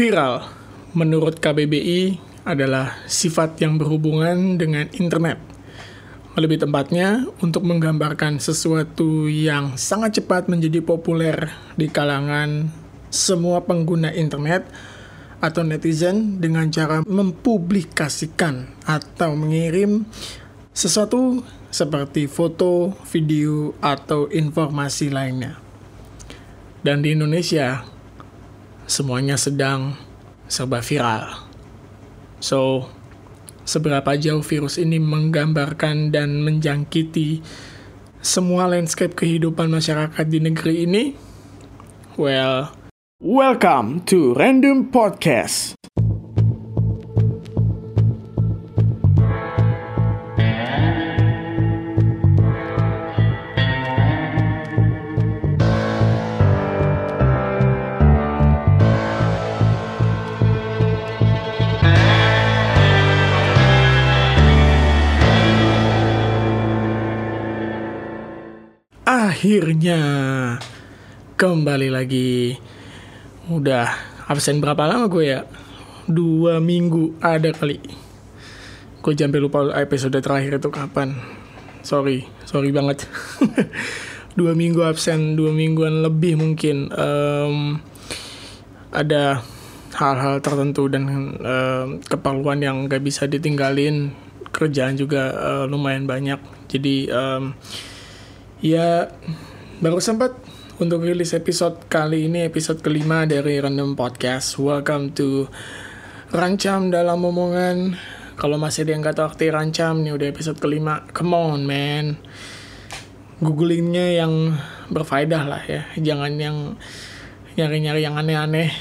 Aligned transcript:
Viral, 0.00 0.48
menurut 0.96 1.44
KBBI, 1.44 2.16
adalah 2.48 3.04
sifat 3.04 3.60
yang 3.60 3.76
berhubungan 3.76 4.56
dengan 4.56 4.88
internet. 4.96 5.36
Lebih 6.40 6.64
tepatnya, 6.64 7.28
untuk 7.44 7.68
menggambarkan 7.68 8.40
sesuatu 8.40 9.28
yang 9.28 9.76
sangat 9.76 10.16
cepat 10.16 10.48
menjadi 10.48 10.80
populer 10.80 11.52
di 11.76 11.92
kalangan 11.92 12.72
semua 13.12 13.60
pengguna 13.60 14.08
internet 14.16 14.64
atau 15.36 15.68
netizen 15.68 16.40
dengan 16.40 16.72
cara 16.72 17.04
mempublikasikan 17.04 18.72
atau 18.88 19.36
mengirim 19.36 20.08
sesuatu 20.72 21.44
seperti 21.68 22.24
foto, 22.24 22.96
video, 23.12 23.76
atau 23.84 24.32
informasi 24.32 25.12
lainnya. 25.12 25.60
Dan 26.80 27.04
di 27.04 27.12
Indonesia, 27.12 27.99
semuanya 28.90 29.38
sedang 29.38 29.94
serba 30.50 30.82
viral. 30.82 31.46
So, 32.42 32.90
seberapa 33.62 34.18
jauh 34.18 34.42
virus 34.42 34.82
ini 34.82 34.98
menggambarkan 34.98 36.10
dan 36.10 36.42
menjangkiti 36.42 37.38
semua 38.18 38.66
landscape 38.66 39.14
kehidupan 39.14 39.70
masyarakat 39.70 40.26
di 40.26 40.42
negeri 40.42 40.74
ini? 40.90 41.04
Well, 42.18 42.74
welcome 43.22 44.02
to 44.10 44.34
Random 44.34 44.90
Podcast. 44.90 45.78
Akhirnya 69.30 70.00
kembali 71.38 71.86
lagi. 71.86 72.58
Udah 73.46 73.86
absen 74.26 74.58
berapa 74.58 74.90
lama 74.90 75.06
gue 75.06 75.24
ya? 75.30 75.46
Dua 76.10 76.58
minggu 76.58 77.14
ada 77.22 77.54
kali. 77.54 77.78
Gue 78.98 79.14
sampai 79.14 79.38
lupa 79.38 79.70
episode 79.78 80.18
terakhir 80.18 80.58
itu 80.58 80.70
kapan. 80.74 81.14
Sorry 81.86 82.26
sorry 82.42 82.74
banget. 82.74 83.06
Dua 84.38 84.54
minggu 84.54 84.86
absen 84.86 85.34
dua 85.34 85.50
mingguan 85.50 86.06
lebih 86.06 86.38
mungkin. 86.38 86.86
Um, 86.94 87.82
ada 88.94 89.42
hal-hal 89.94 90.38
tertentu 90.38 90.86
dan 90.86 91.02
um, 91.34 91.88
keperluan 91.98 92.62
yang 92.62 92.86
gak 92.86 93.02
bisa 93.02 93.26
ditinggalin. 93.26 94.14
Kerjaan 94.54 94.94
juga 94.94 95.34
uh, 95.34 95.64
lumayan 95.66 96.06
banyak. 96.06 96.38
Jadi 96.70 97.10
um, 97.10 97.58
Ya, 98.60 99.08
baru 99.80 100.04
sempat 100.04 100.36
untuk 100.76 101.08
rilis 101.08 101.32
episode 101.32 101.80
kali 101.88 102.28
ini, 102.28 102.44
episode 102.44 102.84
kelima 102.84 103.24
dari 103.24 103.56
Random 103.56 103.96
Podcast. 103.96 104.60
Welcome 104.60 105.16
to 105.16 105.48
Rancam 106.28 106.92
dalam 106.92 107.24
omongan. 107.24 107.96
Kalau 108.36 108.60
masih 108.60 108.84
ada 108.84 108.92
yang 108.92 109.00
nggak 109.00 109.16
tahu 109.16 109.32
arti 109.32 109.48
rancam, 109.48 110.04
nih 110.04 110.12
udah 110.12 110.28
episode 110.28 110.60
kelima. 110.60 111.08
Come 111.08 111.32
on, 111.32 111.64
man. 111.64 112.20
Googlingnya 113.40 114.20
yang 114.20 114.52
berfaedah 114.92 115.48
lah 115.48 115.64
ya. 115.64 115.88
Jangan 115.96 116.36
yang 116.36 116.76
nyari-nyari 117.56 118.04
yang 118.04 118.20
aneh-aneh. 118.20 118.76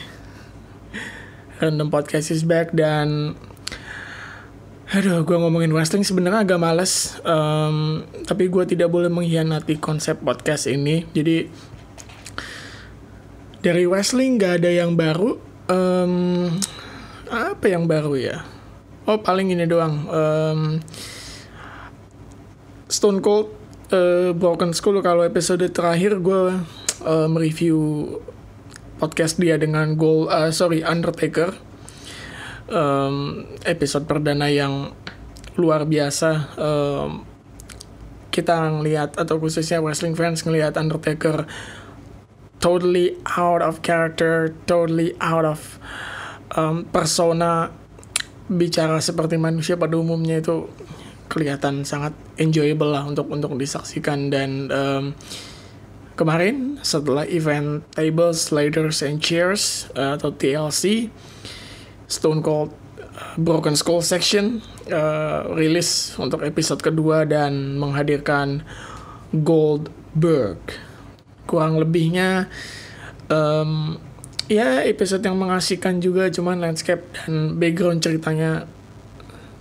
Random 1.63 1.87
Podcast 1.87 2.35
is 2.35 2.43
back 2.43 2.75
dan 2.75 3.39
Aduh, 4.89 5.21
gue 5.21 5.37
ngomongin 5.37 5.69
wrestling 5.69 6.01
sebenarnya 6.01 6.41
agak 6.41 6.57
males, 6.57 7.21
um, 7.21 8.01
tapi 8.25 8.49
gue 8.49 8.65
tidak 8.65 8.89
boleh 8.89 9.05
mengkhianati 9.05 9.77
konsep 9.77 10.17
podcast 10.17 10.65
ini. 10.65 11.05
Jadi 11.13 11.45
dari 13.61 13.85
wrestling 13.85 14.41
gak 14.41 14.65
ada 14.65 14.73
yang 14.73 14.97
baru. 14.97 15.37
Um, 15.69 16.57
apa 17.29 17.69
yang 17.69 17.85
baru 17.85 18.17
ya? 18.17 18.41
Oh 19.05 19.21
paling 19.21 19.53
ini 19.53 19.69
doang. 19.69 20.09
Um, 20.09 20.81
Stone 22.89 23.21
Cold 23.21 23.53
uh, 23.93 24.33
Broken 24.33 24.73
Skull 24.73 25.05
kalau 25.05 25.21
episode 25.21 25.69
terakhir 25.69 26.17
gue 26.17 26.65
uh, 27.05 27.27
mereview 27.29 28.09
podcast 28.97 29.37
dia 29.37 29.53
dengan 29.61 29.93
Gold, 29.93 30.33
uh, 30.33 30.49
sorry 30.49 30.81
Undertaker 30.81 31.68
um, 32.69 33.45
episode 33.65 34.05
perdana 34.05 34.47
yang 34.47 34.93
luar 35.59 35.83
biasa 35.83 36.55
um, 36.55 37.27
kita 38.29 38.55
ngelihat 38.71 39.19
atau 39.19 39.41
khususnya 39.41 39.83
wrestling 39.83 40.15
fans 40.15 40.45
ngelihat 40.47 40.79
Undertaker 40.79 41.43
totally 42.63 43.17
out 43.39 43.63
of 43.63 43.81
character, 43.81 44.53
totally 44.67 45.15
out 45.19 45.47
of 45.47 45.79
um, 46.53 46.85
persona 46.91 47.73
bicara 48.51 48.99
seperti 48.99 49.39
manusia 49.39 49.79
pada 49.79 49.95
umumnya 49.95 50.39
itu 50.39 50.67
kelihatan 51.29 51.85
sangat 51.85 52.13
enjoyable 52.41 52.91
lah 52.91 53.07
untuk 53.07 53.31
untuk 53.31 53.55
disaksikan. 53.55 54.29
Dan 54.29 54.69
um, 54.69 55.03
kemarin 56.19 56.77
setelah 56.83 57.23
event 57.25 57.87
tables, 57.95 58.51
ladders 58.51 59.01
and 59.01 59.23
chairs 59.23 59.87
uh, 59.95 60.19
atau 60.19 60.35
TLC 60.35 61.09
Stone 62.09 62.41
Cold 62.41 62.73
uh, 62.97 63.37
Broken 63.37 63.77
Skull 63.77 64.01
Section 64.01 64.59
uh, 64.89 65.47
rilis 65.53 66.17
untuk 66.17 66.41
episode 66.41 66.81
kedua 66.81 67.23
dan 67.23 67.77
menghadirkan 67.77 68.65
Goldberg. 69.31 70.57
Kurang 71.45 71.77
lebihnya 71.77 72.49
um, 73.29 74.01
ya 74.49 74.81
episode 74.83 75.21
yang 75.21 75.37
mengasihkan 75.37 76.01
juga 76.01 76.27
cuman 76.33 76.57
landscape 76.57 77.05
dan 77.13 77.61
background 77.61 78.01
ceritanya 78.01 78.65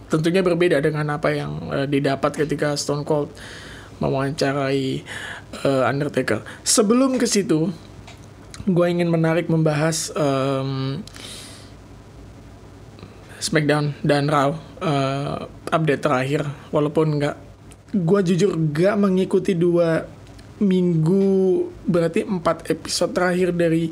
tentunya 0.08 0.41
berbeda 0.41 0.81
dengan 0.81 1.12
apa 1.12 1.28
yang 1.37 1.69
uh, 1.69 1.84
didapat 1.84 2.32
ketika 2.32 2.72
Stone 2.81 3.04
Cold 3.04 3.28
mewawancarai 4.00 5.04
uh, 5.69 5.84
Undertaker. 5.84 6.41
Sebelum 6.64 7.20
ke 7.20 7.28
situ, 7.28 7.69
gue 8.64 8.87
ingin 8.88 9.12
menarik 9.12 9.53
membahas 9.53 10.08
um, 10.16 11.04
SmackDown 13.38 13.94
dan 14.03 14.26
Raw 14.26 14.54
uh, 14.82 15.47
update 15.71 16.03
terakhir 16.03 16.43
walaupun 16.75 17.19
nggak 17.19 17.37
gue 17.88 18.21
jujur 18.34 18.53
gak 18.75 19.00
mengikuti 19.00 19.56
dua 19.56 20.04
minggu 20.59 21.65
berarti 21.87 22.26
empat 22.26 22.69
episode 22.69 23.15
terakhir 23.16 23.54
dari 23.54 23.88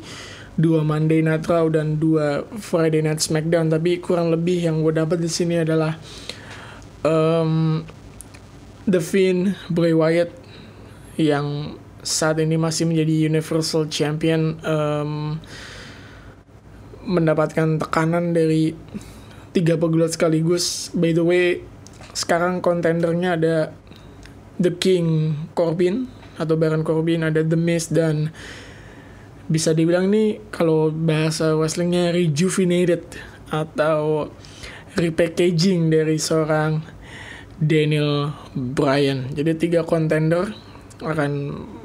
dua 0.53 0.83
Monday 0.83 1.23
Night 1.23 1.47
Raw 1.47 1.65
dan 1.71 1.97
dua 1.97 2.43
Friday 2.59 3.01
Night 3.01 3.23
SmackDown 3.23 3.71
tapi 3.71 3.97
kurang 4.03 4.29
lebih 4.29 4.67
yang 4.67 4.83
gue 4.83 4.93
dapat 4.93 5.17
di 5.17 5.29
sini 5.31 5.63
adalah 5.63 5.95
um, 7.01 7.81
The 8.85 9.01
Fiend 9.01 9.55
Bray 9.71 9.95
Wyatt 9.95 10.31
yang 11.17 11.77
saat 12.05 12.37
ini 12.37 12.55
masih 12.55 12.85
menjadi 12.85 13.27
Universal 13.27 13.89
Champion 13.89 14.61
um, 14.61 15.41
mendapatkan 17.07 17.79
tekanan 17.79 18.35
dari 18.35 18.75
tiga 19.57 19.73
pegulat 19.73 20.13
sekaligus. 20.13 20.93
By 20.93 21.17
the 21.17 21.25
way, 21.25 21.65
sekarang 22.13 22.61
kontendernya 22.61 23.33
ada 23.33 23.55
The 24.61 24.77
King 24.77 25.33
Corbin 25.57 26.05
atau 26.37 26.53
Baron 26.53 26.85
Corbin, 26.85 27.25
ada 27.25 27.41
The 27.41 27.57
Miz 27.57 27.89
dan 27.89 28.29
bisa 29.49 29.73
dibilang 29.73 30.13
nih 30.13 30.37
kalau 30.53 30.93
bahasa 30.93 31.57
wrestlingnya 31.57 32.13
rejuvenated 32.13 33.17
atau 33.49 34.29
repackaging 34.93 35.89
dari 35.89 36.21
seorang 36.21 36.85
Daniel 37.57 38.37
Bryan. 38.53 39.33
Jadi 39.33 39.57
tiga 39.57 39.81
kontender 39.81 40.53
akan 41.01 41.31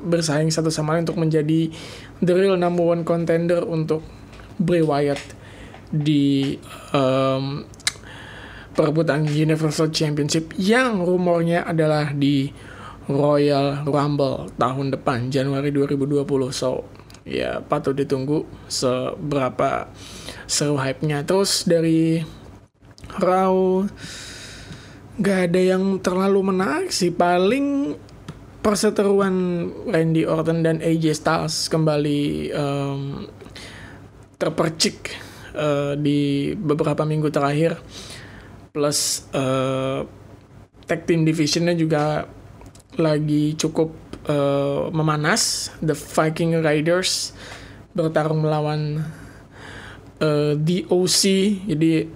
bersaing 0.09 0.53
satu 0.53 0.69
sama 0.69 0.97
lain 0.97 1.09
untuk 1.09 1.21
menjadi 1.21 1.73
the 2.21 2.33
real 2.37 2.61
number 2.61 2.85
one 2.85 3.05
contender 3.05 3.65
untuk 3.65 4.05
Bray 4.61 4.85
Wyatt 4.85 5.21
di 5.93 6.57
um, 6.97 7.69
perebutan 8.73 9.29
Universal 9.29 9.93
Championship 9.93 10.57
yang 10.57 11.05
rumornya 11.05 11.65
adalah 11.69 12.11
di 12.13 12.49
Royal 13.11 13.83
Rumble 13.85 14.53
tahun 14.57 14.95
depan 14.95 15.29
Januari 15.29 15.75
2020 15.75 16.23
so 16.55 16.87
ya 17.23 17.63
patut 17.63 17.95
ditunggu 17.95 18.47
seberapa 18.67 19.91
seru 20.47 20.79
hype-nya. 20.79 21.23
Terus 21.27 21.67
dari 21.67 22.23
Raw 23.13 23.85
gak 25.21 25.39
ada 25.51 25.61
yang 25.61 26.01
terlalu 26.01 26.41
menarik 26.55 26.91
sih. 26.91 27.13
Paling 27.13 27.95
perseteruan 28.63 29.35
Randy 29.91 30.23
Orton 30.23 30.63
dan 30.63 30.79
AJ 30.79 31.19
Styles 31.19 31.67
kembali 31.67 32.55
um, 32.55 33.27
terpercik 34.39 35.15
uh, 35.55 35.99
di 35.99 36.55
beberapa 36.55 37.03
minggu 37.03 37.31
terakhir 37.31 37.79
plus 38.73 39.29
uh, 39.37 40.09
tag 40.89 41.05
team 41.05 41.23
divisionnya 41.29 41.77
juga 41.77 42.27
lagi 42.97 43.55
cukup 43.57 43.93
uh, 44.27 44.89
memanas. 44.91 45.73
The 45.85 45.95
Viking 45.95 46.59
Riders 46.61 47.37
bertarung 47.93 48.41
melawan 48.41 49.05
uh, 50.21 50.53
DOC 50.57 51.23
jadi 51.69 52.09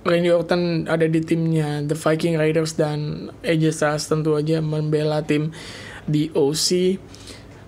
Randy 0.00 0.30
Orton 0.32 0.88
ada 0.88 1.04
di 1.04 1.20
timnya. 1.20 1.84
The 1.84 1.98
Viking 1.98 2.40
Riders 2.40 2.78
dan 2.78 3.28
AJ 3.44 3.76
Styles 3.76 4.08
tentu 4.08 4.32
aja 4.32 4.64
membela 4.64 5.20
tim 5.20 5.52
DOC 6.08 6.96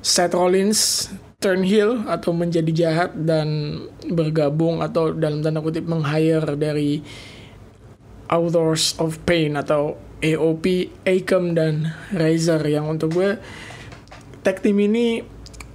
Seth 0.01 0.35
Rollins 0.35 1.13
turn 1.43 1.67
heel 1.67 2.07
atau 2.07 2.31
menjadi 2.31 2.71
jahat 2.71 3.11
dan 3.19 3.79
bergabung 4.07 4.81
atau 4.81 5.11
dalam 5.11 5.43
tanda 5.43 5.59
kutip 5.59 5.85
meng-hire 5.85 6.55
dari 6.55 7.03
Authors 8.33 8.97
of 8.97 9.21
Pain 9.29 9.61
atau 9.61 10.01
AOP, 10.25 10.89
Akam 11.05 11.53
dan 11.53 11.93
Razor 12.15 12.65
yang 12.65 12.89
untuk 12.89 13.13
gue 13.13 13.37
tag 14.41 14.65
team 14.65 14.81
ini 14.81 15.23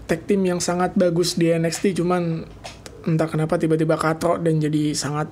tag 0.10 0.26
team 0.26 0.44
yang 0.44 0.60
sangat 0.60 0.96
bagus 0.96 1.38
di 1.38 1.52
NXT 1.52 2.02
cuman 2.04 2.44
entah 3.08 3.30
kenapa 3.30 3.56
tiba-tiba 3.56 3.96
katrok 3.96 4.44
dan 4.44 4.60
jadi 4.60 4.92
sangat 4.92 5.32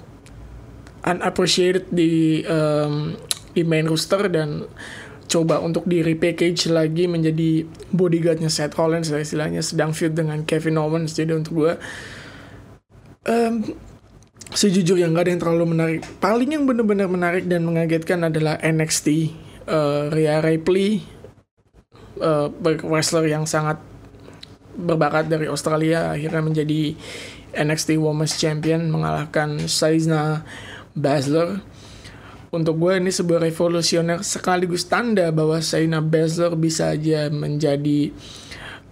unappreciated 1.03 1.91
di 1.91 2.43
um, 2.47 3.15
di 3.51 3.63
main 3.63 3.87
roster 3.87 4.27
dan 4.31 4.67
coba 5.25 5.59
untuk 5.59 5.83
di 5.89 5.99
repackage 6.05 6.71
lagi 6.71 7.09
menjadi 7.09 7.65
bodyguardnya 7.91 8.47
Seth 8.47 8.77
Rollins 8.77 9.11
istilahnya 9.11 9.59
sedang 9.65 9.91
feud 9.91 10.13
dengan 10.13 10.45
Kevin 10.45 10.77
Owens. 10.77 11.17
Jadi 11.17 11.33
untuk 11.33 11.65
gue 11.65 11.73
um, 13.25 13.55
sejujurnya 14.53 15.09
nggak 15.09 15.23
ada 15.25 15.31
yang 15.31 15.41
terlalu 15.41 15.65
menarik 15.73 16.01
paling 16.21 16.49
yang 16.53 16.63
benar-benar 16.69 17.09
menarik 17.09 17.49
dan 17.49 17.65
mengagetkan 17.65 18.29
adalah 18.29 18.61
NXT 18.61 19.33
uh, 19.65 20.13
Rhea 20.13 20.43
Ripley 20.45 21.01
uh, 22.21 22.53
wrestler 22.85 23.25
yang 23.25 23.49
sangat 23.49 23.81
berbakat 24.75 25.31
dari 25.31 25.47
Australia 25.47 26.13
akhirnya 26.13 26.43
menjadi 26.43 26.93
NXT 27.55 27.95
Women's 27.95 28.35
Champion 28.35 28.91
mengalahkan 28.91 29.71
Saizna 29.71 30.43
Baszler. 30.91 31.63
Untuk 32.51 32.79
gue 32.79 32.99
ini 32.99 33.11
sebuah 33.11 33.43
revolusioner 33.43 34.23
sekaligus 34.23 34.87
tanda 34.87 35.27
bahwa 35.31 35.59
Shayna 35.59 35.99
Baszler 35.99 36.55
bisa 36.55 36.95
aja 36.95 37.27
menjadi 37.27 38.15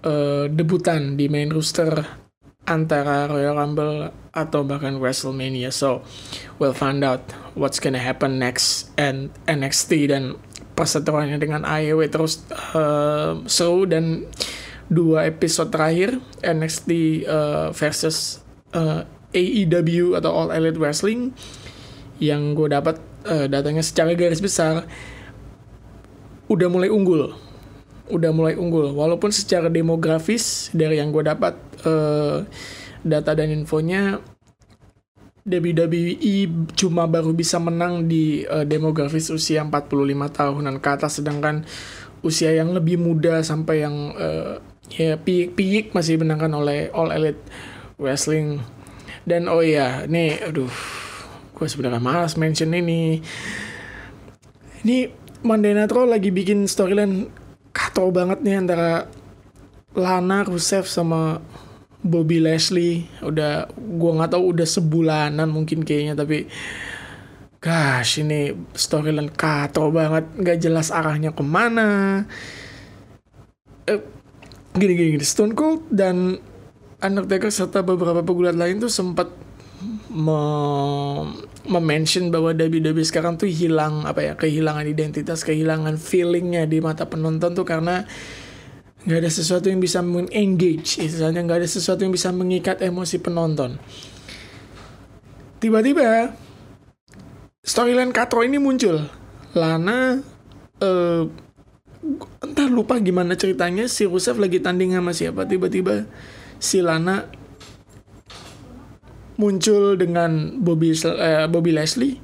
uh, 0.04 0.52
debutan 0.52 1.16
di 1.16 1.32
main 1.32 1.48
roster 1.48 2.23
antara 2.63 3.27
Royal 3.27 3.60
Rumble 3.60 4.12
atau 4.33 4.65
bahkan 4.65 4.98
WrestleMania. 4.98 5.69
So, 5.69 6.01
we'll 6.57 6.75
find 6.75 7.04
out 7.04 7.21
what's 7.54 7.77
gonna 7.77 8.01
happen 8.01 8.42
next 8.42 8.89
and 8.98 9.30
NXT 9.45 10.10
dan 10.10 10.39
perseteruannya 10.74 11.38
dengan 11.38 11.62
AEW 11.63 12.01
terus 12.10 12.42
uh, 12.74 13.38
seru 13.45 13.86
dan 13.86 14.25
dua 14.89 15.30
episode 15.30 15.69
terakhir 15.69 16.18
NXT 16.42 17.24
uh, 17.30 17.69
versus 17.71 18.42
uh, 18.74 19.06
AEW 19.33 20.18
atau 20.18 20.30
All 20.33 20.50
Elite 20.54 20.77
Wrestling 20.81 21.33
yang 22.21 22.54
gue 22.54 22.69
dapat 22.69 22.98
uh, 23.25 23.45
datanya 23.50 23.81
secara 23.81 24.13
garis 24.13 24.42
besar 24.42 24.86
udah 26.50 26.68
mulai 26.69 26.89
unggul 26.89 27.33
udah 28.12 28.31
mulai 28.36 28.54
unggul 28.54 28.94
walaupun 28.94 29.31
secara 29.33 29.71
demografis 29.71 30.69
dari 30.75 31.00
yang 31.00 31.09
gue 31.09 31.24
dapat 31.25 31.56
uh, 31.85 32.44
data 33.03 33.31
dan 33.35 33.51
infonya 33.51 34.24
WWE 35.44 36.71
cuma 36.71 37.03
baru 37.03 37.35
bisa 37.35 37.59
menang 37.59 38.07
di 38.07 38.47
uh, 38.47 38.63
demografis 38.63 39.27
usia 39.27 39.59
45 39.59 39.91
tahunan 40.31 40.75
ke 40.80 40.89
atas 40.89 41.19
sedangkan 41.19 41.68
usia 42.24 42.56
yang 42.56 42.71
lebih 42.71 42.95
muda 42.95 43.44
sampai 43.44 43.83
yang 43.83 44.15
uh, 44.15 44.63
ya 44.88 45.19
peak 45.19 45.91
masih 45.91 46.15
menangkan 46.15 46.56
oleh 46.56 46.88
All 46.95 47.12
Elite 47.12 47.44
Wrestling. 48.00 48.63
Dan 49.27 49.51
oh 49.51 49.59
ya 49.59 50.07
nih 50.07 50.47
aduh 50.47 50.71
gue 51.53 51.68
sebenarnya 51.68 52.00
malas 52.00 52.39
mention 52.39 52.71
ini. 52.71 53.19
Ini 54.83 55.12
Monday 55.44 55.75
Night 55.75 55.91
Raw 55.91 56.07
lagi 56.07 56.31
bikin 56.31 56.71
storyline 56.71 57.27
kacau 57.75 58.15
banget 58.15 58.39
nih 58.44 58.63
antara 58.63 59.12
Lana 59.91 60.47
Rusev 60.47 60.88
sama 60.88 61.44
Bobby 62.04 62.44
Leslie 62.44 63.08
udah 63.24 63.72
gue 63.74 64.12
nggak 64.20 64.36
tahu 64.36 64.44
udah 64.52 64.68
sebulanan 64.68 65.48
mungkin 65.48 65.88
kayaknya 65.88 66.20
tapi 66.20 66.52
gosh 67.64 68.20
ini 68.20 68.52
storyline 68.76 69.32
kacau 69.32 69.88
banget. 69.88 70.28
Nggak 70.36 70.58
jelas 70.60 70.92
arahnya 70.92 71.32
ke 71.32 71.44
mana. 71.48 72.22
Eh, 73.88 74.04
gini 74.76 74.94
gini 75.00 75.10
gini. 75.16 75.26
Stone 75.26 75.56
Cold 75.56 75.88
dan 75.88 76.36
Undertaker 77.00 77.52
serta 77.52 77.84
beberapa 77.84 78.24
pegulat 78.24 78.56
lain 78.56 78.84
tuh 78.84 78.92
sempat 78.92 79.32
mention 81.84 82.32
bahwa 82.32 82.56
WWE 82.56 83.04
sekarang 83.04 83.36
tuh 83.36 83.52
hilang 83.52 84.08
apa 84.08 84.24
ya 84.24 84.34
kehilangan 84.40 84.88
identitas 84.88 85.44
kehilangan 85.44 86.00
feelingnya 86.00 86.64
di 86.64 86.80
mata 86.80 87.04
penonton 87.10 87.52
tuh 87.52 87.68
karena 87.68 88.08
nggak 89.04 89.20
ada 89.20 89.32
sesuatu 89.32 89.68
yang 89.68 89.84
bisa 89.84 90.00
mengengage 90.00 90.96
istilahnya 91.04 91.44
nggak 91.44 91.60
ada 91.64 91.70
sesuatu 91.70 92.08
yang 92.08 92.14
bisa 92.16 92.32
mengikat 92.32 92.80
emosi 92.80 93.20
penonton. 93.20 93.76
Tiba-tiba 95.60 96.36
storyline 97.64 98.12
Katro 98.16 98.44
ini 98.44 98.60
muncul. 98.60 99.08
Lana 99.54 100.20
uh, 100.80 101.24
entah 102.44 102.68
lupa 102.68 103.00
gimana 103.00 103.36
ceritanya 103.40 103.88
si 103.88 104.04
Rusev 104.08 104.40
lagi 104.40 104.60
tanding 104.60 104.96
sama 104.96 105.12
siapa. 105.16 105.48
Tiba-tiba 105.48 106.08
si 106.60 106.80
Lana 106.80 107.28
muncul 109.36 110.00
dengan 110.00 110.60
Bobby 110.64 110.96
uh, 110.96 111.48
Bobby 111.52 111.72
Leslie 111.76 112.20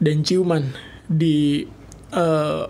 dan 0.00 0.24
ciuman 0.24 0.72
di 1.04 1.68
uh, 2.16 2.64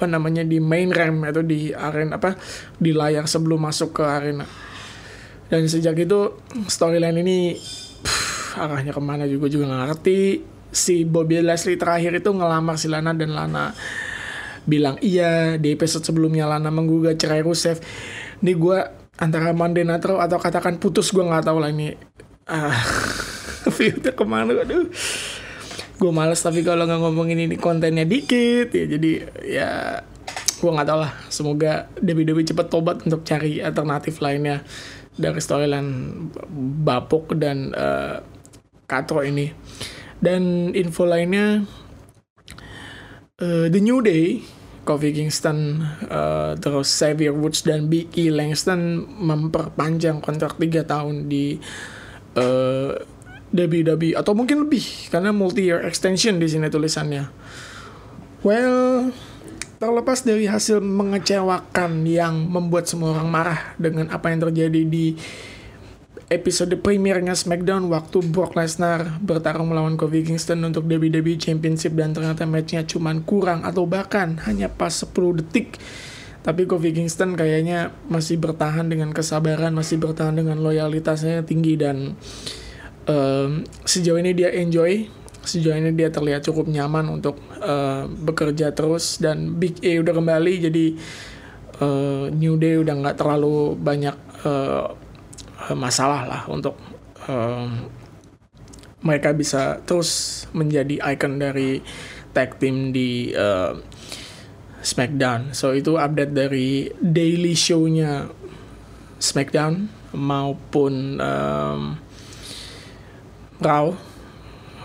apa 0.00 0.08
namanya 0.08 0.40
di 0.40 0.56
main 0.64 0.88
ramp 0.88 1.28
atau 1.28 1.44
di 1.44 1.76
arena 1.76 2.16
apa 2.16 2.32
di 2.80 2.96
layar 2.96 3.28
sebelum 3.28 3.60
masuk 3.60 4.00
ke 4.00 4.04
arena. 4.08 4.48
Dan 5.52 5.68
sejak 5.68 5.92
itu 6.00 6.40
storyline 6.64 7.20
ini 7.20 7.52
pff, 8.00 8.56
arahnya 8.56 8.96
ke 8.96 9.02
mana 9.04 9.28
juga 9.28 9.52
juga 9.52 9.68
nggak 9.68 9.80
ngerti. 9.92 10.20
Si 10.72 11.04
Bobby 11.04 11.44
Leslie 11.44 11.76
terakhir 11.76 12.16
itu 12.16 12.32
ngelamar 12.32 12.80
si 12.80 12.88
Lana 12.88 13.12
dan 13.12 13.36
Lana 13.36 13.76
bilang 14.64 14.96
iya 15.04 15.60
di 15.60 15.68
episode 15.76 16.08
sebelumnya 16.08 16.48
Lana 16.48 16.72
menggugat 16.72 17.20
cerai 17.20 17.44
Rusev. 17.44 17.76
Ini 18.40 18.56
gue 18.56 18.78
antara 19.20 19.52
Monday 19.52 19.84
Nitro 19.84 20.16
atau 20.16 20.40
katakan 20.40 20.80
putus 20.80 21.12
gue 21.12 21.20
nggak 21.20 21.44
tahu 21.44 21.60
lah 21.60 21.68
ini. 21.68 21.92
Ah 22.48 22.72
viewnya 23.76 24.16
ke 24.16 24.24
mana 24.24 24.64
aduh 24.64 24.88
gue 26.00 26.12
males 26.12 26.40
tapi 26.40 26.64
kalau 26.64 26.88
nggak 26.88 27.00
ngomongin 27.04 27.44
ini 27.44 27.60
kontennya 27.60 28.08
dikit 28.08 28.72
ya 28.72 28.84
jadi 28.88 29.10
ya 29.44 29.70
gue 30.60 30.70
nggak 30.72 30.88
tahu 30.88 30.98
lah 31.04 31.12
semoga 31.28 31.92
Dewi 32.00 32.24
Dewi 32.24 32.48
cepet 32.48 32.72
tobat 32.72 33.04
untuk 33.04 33.20
cari 33.28 33.60
alternatif 33.60 34.24
lainnya 34.24 34.64
dari 35.20 35.40
storyline 35.40 35.90
bapuk 36.84 37.36
dan 37.36 37.76
uh, 37.76 38.24
katro 38.88 39.20
ini. 39.20 39.52
Dan 40.20 40.72
info 40.76 41.08
lainnya 41.08 41.64
uh, 43.40 43.66
The 43.72 43.80
New 43.80 44.04
Day 44.04 44.44
Kofi 44.84 45.16
Kingston 45.16 45.80
uh, 46.08 46.56
terus 46.60 46.92
Xavier 46.92 47.32
Woods 47.32 47.64
dan 47.64 47.88
Big 47.88 48.12
Langston 48.16 49.06
memperpanjang 49.06 50.20
kontrak 50.20 50.60
3 50.60 50.84
tahun 50.84 51.28
di 51.28 51.56
WWE 53.50 54.14
atau 54.14 54.32
mungkin 54.32 54.66
lebih 54.66 55.10
karena 55.10 55.34
multi 55.34 55.66
year 55.66 55.82
extension 55.82 56.38
di 56.38 56.46
sini 56.46 56.70
tulisannya. 56.70 57.26
Well, 58.40 59.10
terlepas 59.82 60.24
dari 60.24 60.48
hasil 60.48 60.80
mengecewakan 60.80 62.06
yang 62.06 62.46
membuat 62.48 62.88
semua 62.88 63.16
orang 63.16 63.28
marah 63.28 63.60
dengan 63.76 64.08
apa 64.12 64.32
yang 64.32 64.44
terjadi 64.48 64.80
di 64.86 65.18
episode 66.30 66.70
premiernya 66.78 67.34
SmackDown 67.34 67.90
waktu 67.90 68.22
Brock 68.22 68.54
Lesnar 68.54 69.18
bertarung 69.18 69.74
melawan 69.74 69.98
Kofi 69.98 70.22
Kingston 70.22 70.62
untuk 70.62 70.86
WWE 70.86 71.34
Championship 71.36 71.98
dan 71.98 72.14
ternyata 72.14 72.46
matchnya 72.46 72.86
cuman 72.86 73.26
kurang 73.26 73.66
atau 73.66 73.82
bahkan 73.82 74.38
hanya 74.46 74.70
pas 74.70 74.94
10 74.94 75.10
detik 75.42 75.74
tapi 76.40 76.64
Kofi 76.64 76.96
Kingston 76.96 77.36
kayaknya 77.36 77.92
masih 78.08 78.40
bertahan 78.40 78.88
dengan 78.88 79.12
kesabaran, 79.12 79.76
masih 79.76 80.00
bertahan 80.00 80.32
dengan 80.32 80.56
loyalitasnya 80.64 81.44
tinggi 81.44 81.76
dan 81.76 82.16
um, 83.06 83.64
sejauh 83.86 84.18
ini 84.20 84.34
dia 84.36 84.50
enjoy, 84.52 85.08
sejauh 85.44 85.76
ini 85.76 85.94
dia 85.96 86.12
terlihat 86.12 86.44
cukup 86.44 86.68
nyaman 86.68 87.08
untuk 87.08 87.40
uh, 87.62 88.04
bekerja 88.08 88.72
terus 88.76 89.16
dan 89.22 89.56
Big 89.56 89.80
A 89.80 90.00
udah 90.00 90.14
kembali 90.16 90.52
jadi 90.68 90.86
uh, 91.80 92.26
New 92.32 92.60
Day 92.60 92.76
udah 92.80 92.94
nggak 93.00 93.16
terlalu 93.16 93.76
banyak 93.78 94.16
uh, 94.44 94.92
masalah 95.76 96.26
lah 96.26 96.42
untuk 96.48 96.76
um, 97.28 97.88
mereka 99.00 99.32
bisa 99.32 99.80
terus 99.84 100.44
menjadi 100.52 101.00
icon 101.14 101.40
dari 101.40 101.80
tag 102.36 102.60
team 102.60 102.92
di 102.92 103.32
uh, 103.32 103.74
SmackDown. 104.80 105.52
So 105.56 105.72
itu 105.76 105.96
update 105.96 106.32
dari 106.32 106.88
daily 107.00 107.56
show-nya 107.56 108.28
SmackDown 109.20 109.88
maupun 110.16 111.20
um, 111.20 112.00
Raw. 113.60 113.94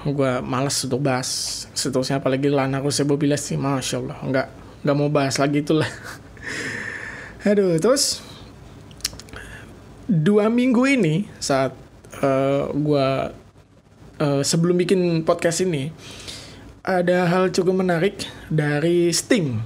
Gue 0.06 0.32
males 0.46 0.78
untuk 0.86 1.02
bahas 1.02 1.66
seterusnya 1.74 2.22
apalagi 2.22 2.52
Lana 2.52 2.78
Rusev 2.78 3.10
Bobby 3.10 3.32
sih, 3.40 3.58
masya 3.58 4.06
Allah 4.06 4.18
nggak 4.22 4.48
nggak 4.86 4.96
mau 4.96 5.10
bahas 5.10 5.42
lagi 5.42 5.66
itulah. 5.66 5.90
Aduh 7.50 7.82
terus 7.82 8.22
dua 10.06 10.54
minggu 10.54 10.86
ini 10.86 11.26
saat 11.42 11.74
uh, 12.22 12.70
gue 12.70 13.08
uh, 14.22 14.42
sebelum 14.46 14.78
bikin 14.78 15.26
podcast 15.26 15.66
ini 15.66 15.90
ada 16.86 17.26
hal 17.26 17.50
cukup 17.50 17.82
menarik 17.82 18.30
dari 18.46 19.10
Sting 19.10 19.58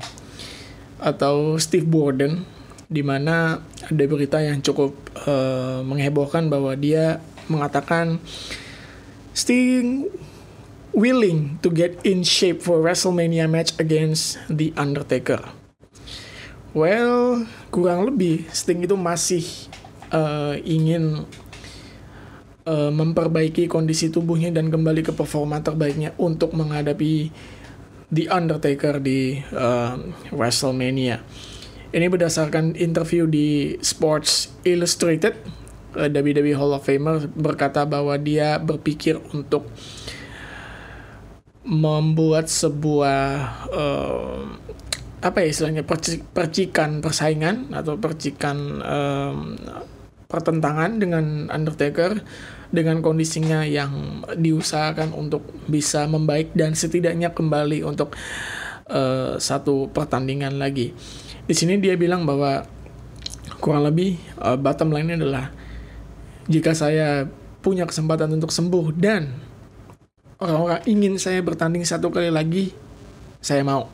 atau 1.03 1.59
Steve 1.59 1.83
Borden 1.83 2.47
di 2.87 3.03
mana 3.03 3.59
ada 3.85 4.03
berita 4.07 4.39
yang 4.39 4.63
cukup 4.63 4.95
uh, 5.27 5.83
menghebohkan 5.83 6.47
bahwa 6.47 6.73
dia 6.79 7.19
mengatakan 7.51 8.23
Sting 9.39 10.11
willing 10.91 11.63
to 11.63 11.71
get 11.71 11.95
in 12.03 12.27
shape 12.27 12.59
for 12.59 12.83
WrestleMania 12.83 13.47
match 13.47 13.71
against 13.79 14.35
The 14.51 14.75
Undertaker. 14.75 15.39
Well, 16.75 17.47
kurang 17.71 18.11
lebih 18.11 18.51
Sting 18.51 18.83
itu 18.83 18.99
masih 18.99 19.47
uh, 20.11 20.59
ingin 20.59 21.23
uh, 22.67 22.91
memperbaiki 22.91 23.71
kondisi 23.71 24.11
tubuhnya 24.11 24.51
dan 24.51 24.67
kembali 24.67 25.07
ke 25.07 25.15
performa 25.15 25.63
terbaiknya 25.63 26.11
untuk 26.19 26.51
menghadapi 26.51 27.31
The 28.11 28.27
Undertaker 28.27 28.99
di 28.99 29.39
uh, 29.55 29.95
WrestleMania. 30.35 31.23
Ini 31.95 32.11
berdasarkan 32.11 32.75
interview 32.75 33.23
di 33.23 33.79
Sports 33.79 34.51
Illustrated, 34.67 35.39
uh, 35.95 36.09
WWE 36.09 36.53
Hall 36.57 36.75
of 36.75 36.85
Famer 36.85 37.25
berkata 37.33 37.85
bahwa 37.85 38.17
dia 38.19 38.57
berpikir 38.59 39.17
untuk 39.33 39.69
membuat 41.65 42.49
sebuah 42.49 43.21
uh, 43.69 44.41
apa 45.19 45.43
ya 45.43 45.47
istilahnya 45.51 45.83
percikan 46.33 47.03
persaingan 47.03 47.75
atau 47.75 47.99
percikan 47.99 48.57
um, 48.79 49.59
pertentangan 50.31 51.01
dengan 51.01 51.49
Undertaker 51.51 52.23
dengan 52.69 53.01
kondisinya 53.01 53.65
yang 53.65 54.23
diusahakan 54.37 55.11
untuk 55.17 55.41
bisa 55.65 56.05
membaik 56.05 56.53
dan 56.53 56.77
setidaknya 56.77 57.33
kembali 57.33 57.81
untuk 57.81 58.13
uh, 58.93 59.41
satu 59.41 59.89
pertandingan 59.89 60.61
lagi. 60.61 60.93
Di 61.49 61.53
sini 61.57 61.81
dia 61.81 61.97
bilang 61.97 62.29
bahwa 62.29 62.61
kurang 63.57 63.89
lebih 63.89 64.21
uh, 64.37 64.55
bottom 64.55 64.93
line-nya 64.93 65.17
adalah 65.17 65.45
jika 66.49 66.73
saya 66.73 67.29
punya 67.61 67.85
kesempatan 67.85 68.33
untuk 68.33 68.49
sembuh 68.49 68.89
dan 68.97 69.29
orang-orang 70.41 70.81
ingin 70.89 71.13
saya 71.21 71.45
bertanding 71.45 71.85
satu 71.85 72.09
kali 72.09 72.33
lagi, 72.33 72.73
saya 73.37 73.61
mau. 73.61 73.87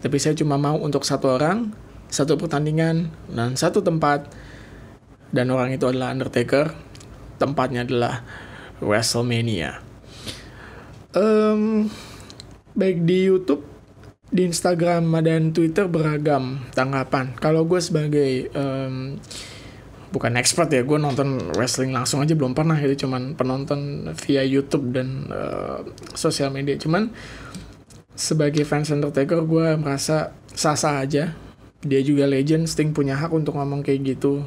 Tapi 0.00 0.16
saya 0.16 0.32
cuma 0.32 0.56
mau 0.56 0.80
untuk 0.80 1.04
satu 1.04 1.36
orang, 1.36 1.74
satu 2.08 2.40
pertandingan, 2.40 3.12
dan 3.28 3.52
satu 3.58 3.84
tempat. 3.84 4.30
Dan 5.28 5.52
orang 5.52 5.76
itu 5.76 5.84
adalah 5.84 6.14
Undertaker. 6.14 6.72
Tempatnya 7.36 7.84
adalah 7.84 8.24
WrestleMania. 8.80 9.84
Um, 11.12 11.92
baik 12.72 13.04
di 13.04 13.28
YouTube 13.28 13.66
di 14.28 14.46
Instagram 14.46 15.08
dan 15.20 15.52
Twitter 15.52 15.84
beragam 15.90 16.64
tanggapan. 16.72 17.36
Kalau 17.36 17.66
gue 17.68 17.80
sebagai 17.82 18.48
um, 18.54 19.18
bukan 20.08 20.40
expert 20.40 20.72
ya 20.72 20.80
gue 20.80 20.96
nonton 20.96 21.52
wrestling 21.56 21.92
langsung 21.92 22.24
aja 22.24 22.32
belum 22.32 22.56
pernah 22.56 22.76
itu 22.80 23.04
cuman 23.04 23.36
penonton 23.36 24.08
via 24.24 24.40
YouTube 24.40 24.96
dan 24.96 25.28
uh, 25.28 25.84
sosial 26.16 26.48
media. 26.48 26.80
Cuman 26.80 27.12
sebagai 28.16 28.64
fans 28.64 28.90
Undertaker 28.90 29.44
gue 29.44 29.76
merasa 29.76 30.32
sah-sah 30.52 31.04
aja. 31.04 31.36
Dia 31.78 32.00
juga 32.02 32.26
legend 32.26 32.66
Sting 32.66 32.90
punya 32.90 33.14
hak 33.14 33.30
untuk 33.30 33.54
ngomong 33.54 33.86
kayak 33.86 34.18
gitu. 34.18 34.42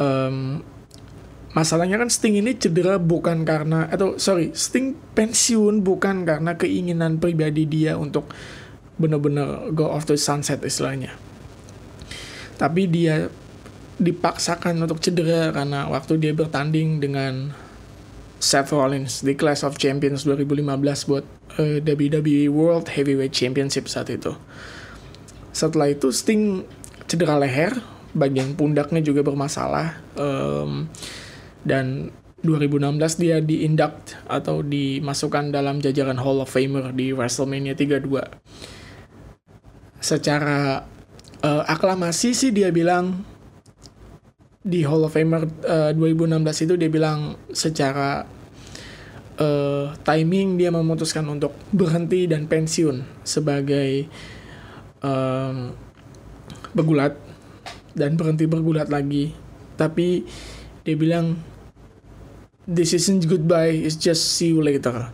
Um, 0.00 0.64
masalahnya 1.52 2.00
kan 2.00 2.08
Sting 2.08 2.40
ini 2.40 2.56
cedera 2.56 2.96
bukan 2.96 3.44
karena 3.44 3.90
atau 3.90 4.16
sorry 4.16 4.54
Sting 4.56 4.96
pensiun 5.12 5.84
bukan 5.84 6.24
karena 6.24 6.56
keinginan 6.56 7.20
pribadi 7.20 7.68
dia 7.68 8.00
untuk 8.00 8.32
benar-benar 8.96 9.74
go 9.74 9.90
off 9.90 10.06
the 10.06 10.16
sunset 10.16 10.62
istilahnya. 10.62 11.12
Tapi 12.54 12.86
dia 12.86 13.28
dipaksakan 13.98 14.82
untuk 14.82 14.98
cedera 14.98 15.54
karena 15.54 15.86
waktu 15.86 16.18
dia 16.18 16.32
bertanding 16.34 16.98
dengan 16.98 17.54
Seth 18.42 18.74
Rollins 18.74 19.24
di 19.24 19.32
Clash 19.38 19.64
of 19.64 19.80
Champions 19.80 20.26
2015 20.28 21.08
buat 21.08 21.24
uh, 21.56 21.78
eh, 21.78 21.80
WWE 21.80 22.52
World 22.52 22.92
Heavyweight 22.92 23.32
Championship 23.32 23.88
saat 23.88 24.12
itu. 24.12 24.34
Setelah 25.54 25.94
itu 25.94 26.10
Sting 26.10 26.66
cedera 27.06 27.38
leher 27.38 27.78
bagian 28.14 28.54
pundaknya 28.58 29.02
juga 29.02 29.26
bermasalah 29.26 29.98
um, 30.18 30.86
dan 31.66 32.10
2016 32.44 33.22
dia 33.24 33.40
diinduct 33.40 34.20
atau 34.28 34.60
dimasukkan 34.60 35.48
dalam 35.50 35.80
jajaran 35.80 36.20
Hall 36.20 36.44
of 36.44 36.52
Famer 36.52 36.92
di 36.92 37.10
WrestleMania 37.16 37.72
32 37.72 38.04
secara 40.04 40.84
uh, 41.40 41.64
aklamasi 41.64 42.36
sih 42.36 42.52
dia 42.52 42.68
bilang 42.68 43.24
di 44.64 44.80
Hall 44.80 45.04
of 45.04 45.12
Famer 45.12 45.44
uh, 45.68 45.92
2016 45.92 46.64
itu 46.64 46.74
dia 46.80 46.88
bilang 46.88 47.36
secara 47.52 48.24
uh, 49.36 49.92
timing 50.00 50.56
dia 50.56 50.72
memutuskan 50.72 51.28
untuk 51.28 51.52
berhenti 51.68 52.24
dan 52.24 52.48
pensiun 52.48 53.04
sebagai 53.28 54.08
um, 55.04 55.76
pegulat 56.72 57.12
dan 57.92 58.16
berhenti 58.16 58.48
bergulat 58.48 58.88
lagi. 58.88 59.36
Tapi 59.76 60.24
dia 60.80 60.96
bilang 60.96 61.36
this 62.64 62.96
isn't 62.96 63.28
goodbye 63.28 63.70
it's 63.70 64.00
just 64.00 64.40
see 64.40 64.56
you 64.56 64.64
later. 64.64 65.12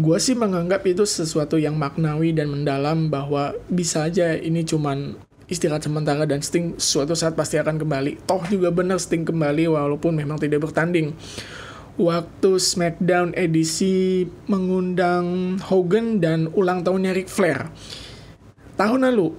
Gue 0.00 0.16
sih 0.16 0.32
menganggap 0.32 0.88
itu 0.88 1.04
sesuatu 1.04 1.60
yang 1.60 1.76
maknawi 1.76 2.32
dan 2.32 2.48
mendalam 2.48 3.12
bahwa 3.12 3.52
bisa 3.68 4.08
aja 4.08 4.32
ini 4.32 4.64
cuman 4.64 5.20
istirahat 5.50 5.82
sementara 5.82 6.24
dan 6.24 6.40
Sting 6.40 6.78
suatu 6.78 7.18
saat 7.18 7.34
pasti 7.34 7.58
akan 7.58 7.76
kembali. 7.82 8.22
Toh 8.24 8.40
juga 8.46 8.70
benar 8.70 9.02
Sting 9.02 9.26
kembali 9.26 9.66
walaupun 9.68 10.14
memang 10.14 10.38
tidak 10.38 10.70
bertanding. 10.70 11.12
Waktu 12.00 12.56
SmackDown 12.56 13.36
edisi 13.36 14.24
mengundang 14.48 15.58
Hogan 15.60 16.22
dan 16.22 16.48
ulang 16.56 16.86
tahunnya 16.86 17.12
Ric 17.12 17.28
Flair. 17.28 17.68
Tahun 18.78 19.00
lalu 19.02 19.34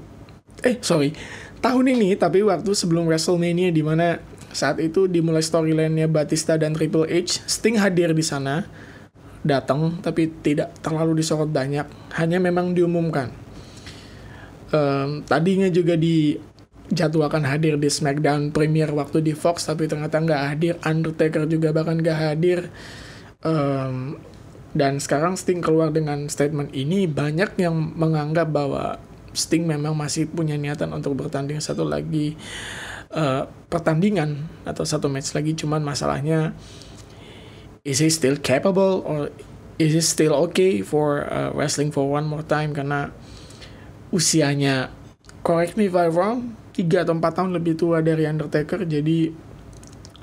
eh 0.61 0.77
sorry. 0.83 1.15
Tahun 1.61 1.85
ini 1.87 2.13
tapi 2.19 2.45
waktu 2.45 2.73
sebelum 2.73 3.09
WrestleMania 3.09 3.71
di 3.73 3.81
mana 3.81 4.21
saat 4.51 4.77
itu 4.83 5.07
dimulai 5.07 5.41
storyline-nya 5.41 6.11
Batista 6.11 6.59
dan 6.59 6.75
Triple 6.75 7.07
H, 7.07 7.47
Sting 7.47 7.79
hadir 7.79 8.11
di 8.11 8.21
sana, 8.21 8.67
datang 9.41 10.03
tapi 10.03 10.29
tidak 10.43 10.75
terlalu 10.83 11.23
disorot 11.23 11.49
banyak, 11.49 11.87
hanya 12.19 12.37
memang 12.37 12.75
diumumkan. 12.75 13.31
Um, 14.71 15.27
tadinya 15.27 15.67
juga 15.67 15.99
dijadwalkan 15.99 17.43
hadir 17.43 17.75
di 17.75 17.91
SmackDown 17.91 18.55
Premier 18.55 18.87
waktu 18.87 19.19
di 19.19 19.35
Fox 19.35 19.67
tapi 19.67 19.91
ternyata 19.91 20.23
nggak 20.23 20.41
hadir, 20.47 20.73
Undertaker 20.87 21.43
juga 21.47 21.75
bahkan 21.75 21.99
nggak 21.99 22.17
hadir. 22.17 22.71
Um, 23.43 24.15
dan 24.71 25.03
sekarang 25.03 25.35
Sting 25.35 25.59
keluar 25.59 25.91
dengan 25.91 26.31
statement 26.31 26.71
ini 26.71 27.03
banyak 27.03 27.59
yang 27.59 27.75
menganggap 27.75 28.47
bahwa 28.47 28.95
Sting 29.35 29.67
memang 29.67 29.95
masih 29.95 30.27
punya 30.27 30.55
niatan 30.55 30.91
untuk 30.91 31.15
bertanding 31.15 31.59
satu 31.59 31.83
lagi 31.83 32.35
uh, 33.11 33.47
pertandingan 33.67 34.47
atau 34.63 34.87
satu 34.87 35.11
match 35.11 35.35
lagi. 35.35 35.55
Cuman 35.55 35.83
masalahnya 35.83 36.55
is 37.83 37.99
he 37.99 38.07
still 38.07 38.39
capable 38.39 39.03
or 39.03 39.31
is 39.75 39.91
he 39.91 40.03
still 40.03 40.35
okay 40.47 40.79
for 40.79 41.27
uh, 41.27 41.51
wrestling 41.51 41.91
for 41.91 42.07
one 42.07 42.27
more 42.27 42.43
time? 42.43 42.71
Karena 42.71 43.11
usianya 44.11 44.91
correct 45.41 45.79
me 45.79 45.87
if 45.87 45.95
I 45.95 46.11
wrong 46.11 46.59
3 46.75 47.03
atau 47.03 47.13
4 47.15 47.37
tahun 47.37 47.51
lebih 47.55 47.75
tua 47.75 47.99
dari 47.99 48.23
Undertaker. 48.23 48.87
Jadi 48.87 49.31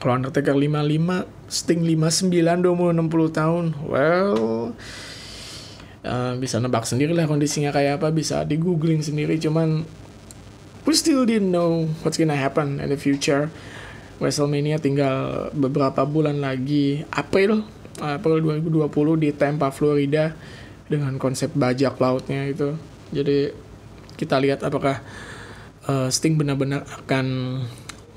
kalau 0.00 0.22
Undertaker 0.22 0.56
55 0.56 1.48
Sting 1.48 1.80
59 1.84 2.32
20 2.32 3.08
60 3.08 3.38
tahun. 3.38 3.64
Well 3.84 4.72
uh, 6.04 6.32
bisa 6.40 6.60
nebak 6.60 6.88
sendiri 6.88 7.12
lah 7.12 7.28
kondisinya 7.28 7.72
kayak 7.72 8.00
apa 8.02 8.08
bisa 8.12 8.44
di 8.48 8.56
googling 8.56 9.04
sendiri. 9.04 9.36
Cuman 9.36 9.84
we 10.88 10.92
still 10.96 11.28
didn't 11.28 11.52
know 11.52 11.88
what's 12.04 12.16
gonna 12.16 12.36
happen 12.36 12.80
in 12.80 12.88
the 12.88 13.00
future. 13.00 13.52
WrestleMania 14.18 14.82
tinggal 14.82 15.48
beberapa 15.54 16.02
bulan 16.02 16.42
lagi 16.42 17.06
April 17.14 17.62
April 18.02 18.42
2020 18.42 18.90
di 19.22 19.30
Tampa 19.30 19.70
Florida 19.70 20.34
dengan 20.90 21.20
konsep 21.22 21.54
bajak 21.54 22.00
lautnya 22.02 22.50
itu. 22.50 22.74
Jadi 23.14 23.67
kita 24.18 24.36
lihat 24.42 24.66
apakah 24.66 24.98
uh, 25.86 26.10
Sting 26.10 26.34
benar-benar 26.34 26.82
akan 26.84 27.26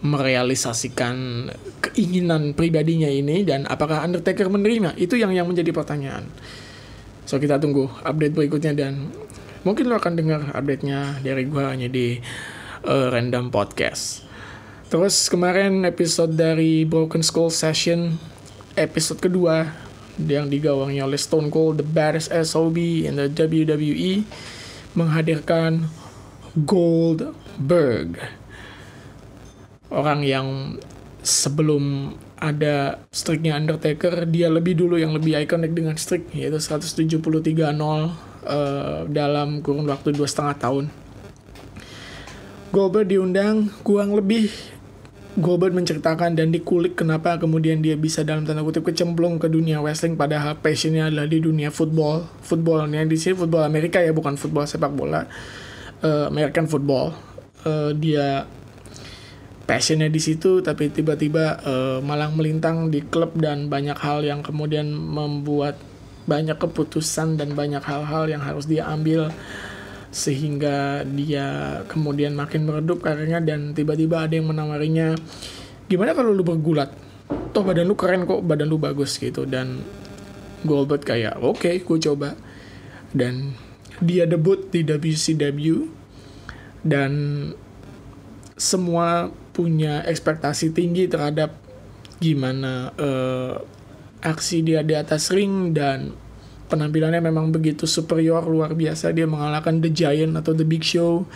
merealisasikan 0.01 1.48
keinginan 1.77 2.58
pribadinya 2.58 3.05
ini 3.05 3.46
dan 3.46 3.70
apakah 3.70 4.01
Undertaker 4.01 4.50
menerima? 4.50 4.98
Itu 4.98 5.13
yang 5.13 5.29
yang 5.29 5.46
menjadi 5.46 5.70
pertanyaan. 5.70 6.25
So 7.29 7.38
kita 7.38 7.62
tunggu 7.62 7.86
update 8.01 8.34
berikutnya 8.34 8.74
dan 8.74 9.13
mungkin 9.62 9.93
lo 9.93 10.01
akan 10.01 10.13
dengar 10.17 10.41
update-nya 10.58 11.22
dari 11.22 11.46
gue 11.46 11.63
hanya 11.63 11.86
di 11.86 12.17
uh, 12.81 13.13
random 13.13 13.53
podcast. 13.53 14.25
Terus 14.89 15.29
kemarin 15.29 15.86
episode 15.86 16.36
dari 16.36 16.84
Broken 16.84 17.22
Skull 17.22 17.53
Session 17.53 18.17
episode 18.75 19.22
kedua 19.22 19.70
yang 20.20 20.51
digawangi 20.51 21.00
oleh 21.00 21.15
Stone 21.15 21.48
Cold 21.53 21.79
the 21.79 21.88
baddest 21.88 22.34
SOB 22.34 23.05
in 23.08 23.15
the 23.15 23.31
WWE 23.31 24.25
menghadirkan 24.95 25.88
Goldberg. 26.67 28.19
Orang 29.91 30.24
yang 30.24 30.79
sebelum 31.21 32.15
ada 32.41 32.98
streaknya 33.13 33.53
Undertaker 33.53 34.25
dia 34.25 34.50
lebih 34.50 34.74
dulu 34.74 34.98
yang 34.98 35.13
lebih 35.13 35.38
ikonik 35.38 35.77
dengan 35.77 35.93
streak 35.93 36.33
yaitu 36.33 36.57
173-0 36.57 37.21
uh, 37.21 38.10
dalam 39.05 39.62
kurun 39.62 39.86
waktu 39.86 40.17
dua 40.17 40.25
setengah 40.25 40.55
tahun. 40.57 40.86
Goldberg 42.71 43.12
diundang 43.12 43.69
kurang 43.83 44.15
lebih 44.15 44.50
Goldberg 45.39 45.71
menceritakan 45.71 46.35
dan 46.35 46.51
dikulik 46.51 47.00
kenapa 47.00 47.39
kemudian 47.39 47.79
dia 47.79 47.95
bisa 47.95 48.19
dalam 48.27 48.43
tanda 48.43 48.67
kutip 48.67 48.83
kecemplung 48.83 49.39
ke 49.39 49.47
dunia 49.47 49.79
wrestling 49.79 50.19
padahal 50.19 50.59
passionnya 50.59 51.07
adalah 51.07 51.23
di 51.23 51.39
dunia 51.39 51.71
football. 51.71 52.27
Footballnya 52.43 53.07
di 53.07 53.15
sini 53.15 53.39
football 53.39 53.63
Amerika 53.63 54.03
ya 54.03 54.11
bukan 54.11 54.35
football 54.35 54.67
sepak 54.67 54.91
bola. 54.91 55.23
Uh, 56.03 56.27
American 56.27 56.67
football. 56.67 57.15
Uh, 57.63 57.95
dia 57.95 58.43
passionnya 59.63 60.11
di 60.11 60.19
situ 60.19 60.59
tapi 60.59 60.91
tiba-tiba 60.91 61.63
uh, 61.63 62.00
malang 62.03 62.35
melintang 62.35 62.91
di 62.91 63.00
klub 63.00 63.31
dan 63.39 63.71
banyak 63.71 63.95
hal 63.95 64.27
yang 64.27 64.43
kemudian 64.43 64.91
membuat 64.91 65.79
banyak 66.27 66.59
keputusan 66.59 67.39
dan 67.39 67.55
banyak 67.55 67.79
hal-hal 67.79 68.27
yang 68.27 68.43
harus 68.43 68.67
dia 68.67 68.83
ambil 68.91 69.31
sehingga 70.12 71.08
dia 71.08 71.80
kemudian 71.88 72.36
makin 72.36 72.68
meredup 72.68 73.00
karirnya 73.00 73.39
dan 73.39 73.72
tiba-tiba 73.72 74.27
ada 74.27 74.36
yang 74.36 74.51
menawarinya 74.51 75.15
gimana 75.88 76.12
kalau 76.12 76.36
lu 76.36 76.44
bergulat? 76.44 76.91
Toh 77.56 77.63
badan 77.63 77.88
lu 77.88 77.96
keren 77.96 78.27
kok 78.27 78.44
badan 78.44 78.68
lu 78.68 78.75
bagus 78.75 79.15
gitu. 79.15 79.48
Dan 79.48 79.84
Goldberg 80.68 81.03
kayak 81.08 81.39
oke 81.39 81.63
okay, 81.63 81.80
gue 81.80 81.98
coba. 82.12 82.36
Dan 83.15 83.56
dia 84.03 84.27
debut 84.27 84.68
di 84.72 84.84
WCW 84.84 85.88
dan 86.82 87.12
semua 88.58 89.30
punya 89.51 90.01
ekspektasi 90.06 90.74
tinggi 90.74 91.06
terhadap 91.06 91.56
gimana 92.22 92.94
uh, 92.98 93.58
aksi 94.22 94.62
dia 94.62 94.86
di 94.86 94.94
atas 94.94 95.34
ring 95.34 95.74
dan 95.74 96.13
penampilannya 96.71 97.19
memang 97.19 97.51
begitu 97.51 97.83
superior 97.83 98.47
luar 98.47 98.71
biasa. 98.71 99.11
Dia 99.11 99.27
mengalahkan 99.27 99.83
The 99.83 99.91
Giant 99.91 100.39
atau 100.39 100.55
The 100.55 100.63
Big 100.63 100.87
Show. 100.87 101.27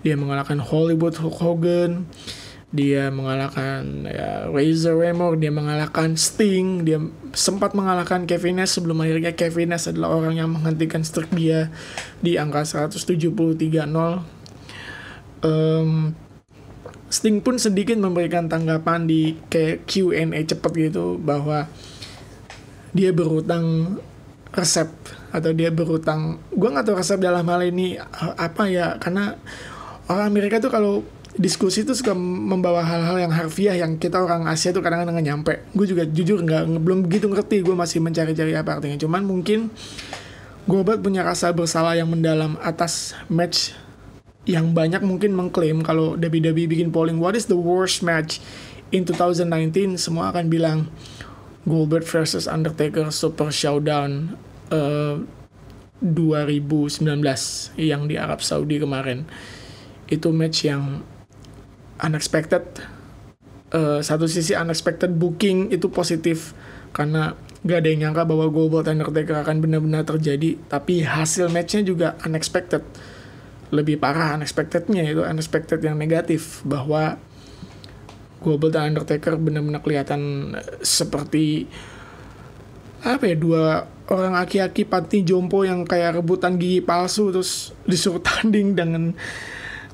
Dia 0.00 0.16
mengalahkan 0.16 0.56
Hollywood 0.64 1.20
Hulk 1.20 1.36
Hogan. 1.44 2.08
Dia 2.72 3.12
mengalahkan 3.12 4.08
ya, 4.08 4.48
Razor 4.48 4.96
Ramon. 4.96 5.36
Dia 5.36 5.52
mengalahkan 5.52 6.16
Sting. 6.16 6.88
Dia 6.88 7.04
sempat 7.36 7.76
mengalahkan 7.76 8.24
Kevin 8.24 8.64
Nash 8.64 8.80
sebelum 8.80 9.04
akhirnya 9.04 9.36
Kevin 9.36 9.76
Nash 9.76 9.92
adalah 9.92 10.16
orang 10.16 10.40
yang 10.40 10.48
menghentikan 10.48 11.04
streak 11.04 11.28
dia 11.36 11.68
di 12.24 12.40
angka 12.40 12.64
173-0 12.64 14.38
um, 15.42 16.14
Sting 17.08 17.40
pun 17.40 17.56
sedikit 17.56 17.96
memberikan 17.96 18.52
tanggapan 18.52 19.08
di 19.08 19.40
kayak 19.48 19.88
Q&A 19.88 20.44
cepet 20.44 20.92
gitu 20.92 21.16
bahwa 21.16 21.64
dia 22.92 23.16
berutang 23.16 23.96
resep 24.52 24.88
atau 25.28 25.52
dia 25.52 25.68
berutang 25.68 26.40
gue 26.52 26.68
nggak 26.68 26.88
tahu 26.88 26.96
resep 26.96 27.20
dalam 27.20 27.44
hal 27.44 27.60
ini 27.68 28.00
eh, 28.00 28.32
apa 28.40 28.64
ya 28.68 28.96
karena 28.96 29.36
orang 30.08 30.26
Amerika 30.32 30.56
tuh 30.56 30.72
kalau 30.72 31.04
diskusi 31.38 31.86
tuh 31.86 31.94
suka 31.94 32.16
membawa 32.18 32.82
hal-hal 32.82 33.14
yang 33.22 33.30
harfiah 33.30 33.78
yang 33.78 33.94
kita 34.00 34.18
orang 34.18 34.50
Asia 34.50 34.74
tuh 34.74 34.82
kadang-kadang 34.82 35.14
nggak 35.14 35.28
nyampe. 35.30 35.54
Gue 35.70 35.86
juga 35.86 36.02
jujur 36.02 36.42
nggak 36.42 36.82
belum 36.82 37.06
begitu 37.06 37.30
ngerti 37.30 37.62
gue 37.62 37.78
masih 37.78 38.02
mencari-cari 38.02 38.58
apa 38.58 38.82
artinya. 38.82 38.98
Cuman 38.98 39.22
mungkin 39.22 39.70
gue 40.66 40.80
punya 40.98 41.22
rasa 41.22 41.54
bersalah 41.54 41.94
yang 41.94 42.10
mendalam 42.10 42.58
atas 42.58 43.14
match 43.30 43.72
yang 44.44 44.72
banyak 44.74 45.00
mungkin 45.04 45.32
mengklaim 45.32 45.84
kalau 45.84 46.16
WWE 46.16 46.68
bikin 46.68 46.88
polling 46.88 47.20
what 47.20 47.36
is 47.36 47.46
the 47.46 47.56
worst 47.56 48.00
match 48.00 48.40
in 48.92 49.04
2019 49.04 50.00
semua 50.00 50.32
akan 50.32 50.48
bilang 50.48 50.88
Goldberg 51.66 52.06
versus 52.06 52.46
Undertaker 52.46 53.10
Super 53.10 53.50
Showdown 53.50 54.38
uh, 54.70 55.18
eh, 55.18 55.26
2019 56.04 57.02
yang 57.74 58.06
di 58.06 58.14
Arab 58.14 58.44
Saudi 58.44 58.78
kemarin. 58.78 59.26
Itu 60.06 60.30
match 60.30 60.62
yang 60.68 61.02
unexpected 61.98 62.62
uh, 63.74 64.00
satu 64.00 64.30
sisi 64.30 64.54
unexpected 64.54 65.16
booking 65.18 65.74
itu 65.74 65.90
positif 65.90 66.54
karena 66.94 67.36
gak 67.66 67.84
ada 67.84 67.88
yang 67.90 68.00
nyangka 68.08 68.22
bahwa 68.24 68.46
Goldberg 68.48 68.88
Undertaker 68.88 69.42
akan 69.44 69.60
benar-benar 69.60 70.06
terjadi 70.06 70.56
tapi 70.70 71.04
hasil 71.04 71.50
matchnya 71.52 71.82
juga 71.84 72.08
unexpected. 72.24 72.80
Lebih 73.68 74.00
parah 74.00 74.32
unexpectednya 74.40 75.04
itu 75.04 75.20
unexpected 75.20 75.84
yang 75.84 76.00
negatif 76.00 76.64
bahwa 76.64 77.20
Goldberg 78.42 78.74
dan 78.74 78.94
Undertaker 78.94 79.34
benar-benar 79.38 79.82
kelihatan 79.82 80.52
eh, 80.54 80.82
seperti 80.82 81.66
apa 82.98 83.30
ya 83.30 83.36
dua 83.38 83.86
orang 84.10 84.34
aki-aki 84.40 84.82
pati 84.88 85.22
jompo 85.22 85.62
yang 85.62 85.86
kayak 85.86 86.18
rebutan 86.18 86.58
gigi 86.58 86.82
palsu 86.82 87.30
terus 87.30 87.76
disuruh 87.84 88.22
tanding 88.26 88.74
dengan 88.74 89.14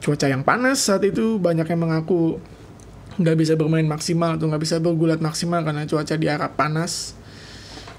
cuaca 0.00 0.26
yang 0.28 0.44
panas. 0.46 0.84
Saat 0.84 1.04
itu 1.08 1.40
banyak 1.40 1.66
yang 1.66 1.80
mengaku 1.80 2.38
nggak 3.14 3.36
bisa 3.38 3.52
bermain 3.54 3.86
maksimal 3.86 4.34
atau 4.34 4.50
nggak 4.50 4.62
bisa 4.62 4.76
bergulat 4.82 5.22
maksimal 5.22 5.62
karena 5.62 5.86
cuaca 5.88 6.14
di 6.14 6.26
Arab 6.28 6.54
panas. 6.54 7.16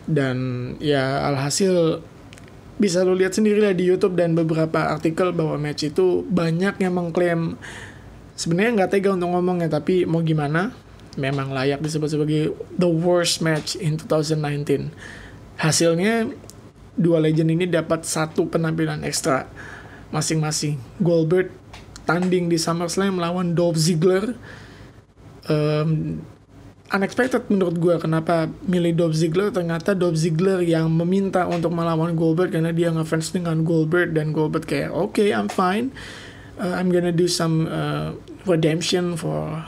Dan 0.06 0.38
ya 0.78 1.26
alhasil 1.26 2.06
bisa 2.76 3.08
lo 3.08 3.16
lihat 3.16 3.34
sendiri 3.34 3.64
lah 3.64 3.74
di 3.74 3.88
YouTube 3.88 4.20
dan 4.20 4.36
beberapa 4.36 4.92
artikel 4.92 5.32
bahwa 5.32 5.56
match 5.56 5.88
itu 5.88 6.28
banyak 6.28 6.76
yang 6.84 6.94
mengklaim 6.94 7.56
sebenarnya 8.36 8.84
nggak 8.84 8.92
tega 8.92 9.16
untuk 9.16 9.32
ngomongnya 9.32 9.72
tapi 9.72 10.04
mau 10.04 10.20
gimana 10.20 10.76
memang 11.16 11.56
layak 11.56 11.80
disebut 11.80 12.12
sebagai 12.12 12.52
the 12.76 12.88
worst 12.88 13.40
match 13.40 13.80
in 13.80 13.96
2019 13.96 14.92
hasilnya 15.56 16.30
dua 16.96 17.20
legend 17.20 17.52
ini 17.52 17.68
dapat 17.68 18.08
satu 18.08 18.48
penampilan 18.48 19.04
ekstra. 19.04 19.48
Masing-masing. 20.10 20.80
Goldberg 21.04 21.52
tanding 22.08 22.48
di 22.48 22.56
SummerSlam 22.56 23.20
melawan 23.20 23.52
Dolph 23.52 23.76
Ziggler. 23.76 24.36
Um, 25.46 26.24
unexpected 26.90 27.50
menurut 27.52 27.78
gue 27.78 27.96
kenapa 28.00 28.48
milih 28.64 28.96
Dolph 28.96 29.18
Ziggler. 29.20 29.52
Ternyata 29.52 29.92
Dolph 29.92 30.16
Ziggler 30.16 30.64
yang 30.64 30.88
meminta 30.88 31.44
untuk 31.52 31.76
melawan 31.76 32.16
Goldberg 32.16 32.56
karena 32.56 32.72
dia 32.72 32.90
ngefans 32.96 33.36
dengan 33.36 33.68
Goldberg 33.68 34.16
dan 34.16 34.32
Goldberg 34.32 34.64
kayak 34.64 34.96
oke 34.96 35.20
okay, 35.20 35.36
I'm 35.36 35.52
fine 35.52 35.92
uh, 36.60 36.74
I'm 36.76 36.92
gonna 36.92 37.16
do 37.16 37.28
some 37.28 37.68
uh, 37.68 38.16
redemption 38.46 39.18
for 39.18 39.66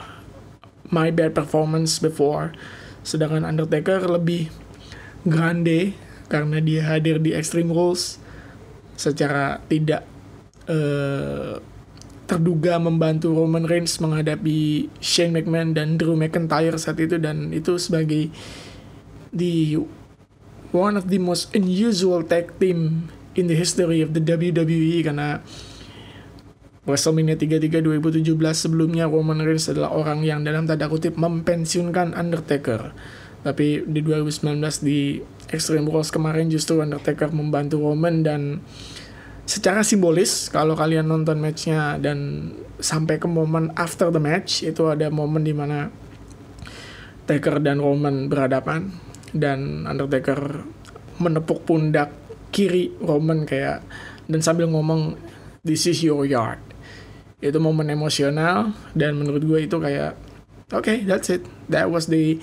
my 0.89 1.11
bad 1.11 1.35
performance 1.35 1.99
before. 1.99 2.55
Sedangkan 3.03 3.47
Undertaker 3.47 4.03
lebih 4.07 4.51
grande 5.23 5.95
karena 6.27 6.59
dia 6.59 6.83
hadir 6.83 7.19
di 7.23 7.31
Extreme 7.31 7.71
Rules 7.71 8.19
secara 8.99 9.63
tidak 9.71 10.03
uh, 10.67 11.59
terduga 12.27 12.75
membantu 12.75 13.31
Roman 13.31 13.63
Reigns 13.63 14.03
menghadapi 14.03 14.91
Shane 14.99 15.31
McMahon 15.31 15.71
dan 15.71 15.95
Drew 15.95 16.19
McIntyre 16.19 16.75
saat 16.75 16.99
itu 16.99 17.15
dan 17.15 17.55
itu 17.55 17.79
sebagai 17.79 18.27
the 19.31 19.79
one 20.75 20.99
of 20.99 21.07
the 21.07 21.23
most 21.23 21.55
unusual 21.55 22.19
tag 22.27 22.51
team 22.59 23.07
in 23.39 23.47
the 23.47 23.55
history 23.55 24.03
of 24.03 24.11
the 24.11 24.19
WWE 24.19 25.07
karena 25.07 25.39
WrestleMania 26.87 27.35
33 27.35 27.83
2017 27.83 28.31
sebelumnya 28.55 29.11
Roman 29.11 29.43
Reigns 29.43 29.67
adalah 29.67 29.91
orang 29.91 30.23
yang 30.23 30.47
dalam 30.47 30.63
tanda 30.63 30.87
kutip 30.87 31.19
mempensiunkan 31.19 32.15
Undertaker. 32.15 32.95
Tapi 33.43 33.83
di 33.83 33.99
2019 33.99 34.87
di 34.87 35.19
Extreme 35.51 35.83
Rules 35.83 36.15
kemarin 36.15 36.47
justru 36.47 36.79
Undertaker 36.79 37.27
membantu 37.35 37.83
Roman 37.83 38.23
dan 38.23 38.63
secara 39.43 39.83
simbolis 39.83 40.47
kalau 40.47 40.75
kalian 40.79 41.07
nonton 41.07 41.39
matchnya 41.39 41.99
dan 41.99 42.51
sampai 42.79 43.15
ke 43.15 43.27
momen 43.27 43.71
after 43.79 44.11
the 44.11 44.19
match 44.19 44.63
itu 44.63 44.87
ada 44.91 45.07
momen 45.07 45.43
di 45.43 45.55
mana 45.55 45.87
Taker 47.27 47.63
dan 47.63 47.79
Roman 47.79 48.31
berhadapan 48.31 48.91
dan 49.31 49.87
Undertaker 49.87 50.63
menepuk 51.19 51.63
pundak 51.63 52.11
kiri 52.51 52.91
Roman 52.99 53.47
kayak 53.47 53.83
dan 54.27 54.39
sambil 54.43 54.67
ngomong 54.67 55.15
this 55.63 55.87
is 55.87 56.03
your 56.03 56.27
yard 56.27 56.66
itu 57.37 57.57
momen 57.61 57.93
emosional 57.93 58.73
dan 58.97 59.13
menurut 59.13 59.45
gue 59.45 59.59
itu 59.69 59.77
kayak 59.77 60.17
oke 60.73 60.81
okay, 60.81 61.05
that's 61.05 61.29
it. 61.29 61.45
That 61.69 61.93
was 61.93 62.09
the 62.09 62.41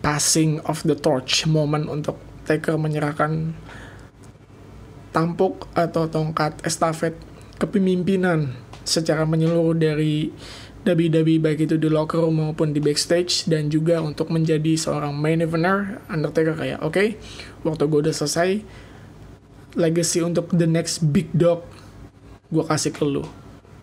passing 0.00 0.64
of 0.64 0.80
the 0.84 0.96
torch 0.96 1.44
moment 1.44 1.88
untuk 1.88 2.16
Taker 2.44 2.76
menyerahkan 2.76 3.56
tampuk 5.16 5.68
atau 5.72 6.04
tongkat 6.12 6.60
estafet 6.60 7.16
kepemimpinan 7.56 8.52
secara 8.84 9.24
menyeluruh 9.24 9.72
dari 9.72 10.28
WWE 10.84 11.40
baik 11.40 11.64
itu 11.64 11.80
di 11.80 11.88
locker 11.88 12.20
room 12.20 12.44
maupun 12.44 12.76
di 12.76 12.80
backstage 12.84 13.48
dan 13.48 13.72
juga 13.72 14.04
untuk 14.04 14.28
menjadi 14.28 14.76
seorang 14.76 15.16
main 15.16 15.40
eventer 15.40 16.04
Undertaker 16.12 16.52
kayak 16.60 16.84
oke 16.84 16.92
okay, 16.92 17.08
waktu 17.64 17.88
gue 17.88 18.00
udah 18.04 18.12
selesai 18.12 18.60
legacy 19.80 20.20
untuk 20.20 20.52
the 20.52 20.68
next 20.68 21.00
big 21.00 21.32
dog 21.32 21.64
gue 22.52 22.60
kasih 22.60 22.92
ke 22.92 23.00
lu 23.08 23.24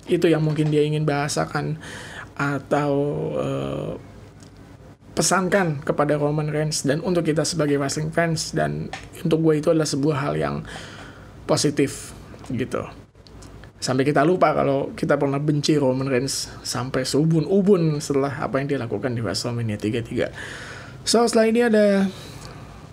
itu 0.10 0.26
yang 0.30 0.42
mungkin 0.42 0.74
dia 0.74 0.82
ingin 0.82 1.06
bahasakan 1.06 1.78
atau 2.38 2.94
uh, 3.38 3.92
pesankan 5.14 5.84
kepada 5.84 6.18
Roman 6.18 6.50
Reigns. 6.50 6.88
Dan 6.88 7.04
untuk 7.04 7.28
kita 7.28 7.46
sebagai 7.46 7.78
wrestling 7.78 8.10
fans 8.10 8.56
dan 8.56 8.90
untuk 9.22 9.44
gue 9.44 9.62
itu 9.62 9.70
adalah 9.70 9.90
sebuah 9.90 10.18
hal 10.18 10.34
yang 10.40 10.56
positif 11.46 12.16
gitu. 12.50 12.82
Sampai 13.82 14.06
kita 14.06 14.22
lupa 14.22 14.54
kalau 14.54 14.94
kita 14.94 15.18
pernah 15.18 15.42
benci 15.42 15.74
Roman 15.74 16.06
Reigns 16.06 16.54
sampai 16.62 17.02
subun-ubun 17.02 17.98
setelah 17.98 18.30
apa 18.38 18.62
yang 18.62 18.70
dia 18.70 18.78
lakukan 18.78 19.10
di 19.18 19.26
WrestleMania 19.26 19.82
33 19.82 21.02
so 21.02 21.26
setelah 21.26 21.50
ini 21.50 21.66
ada 21.66 22.06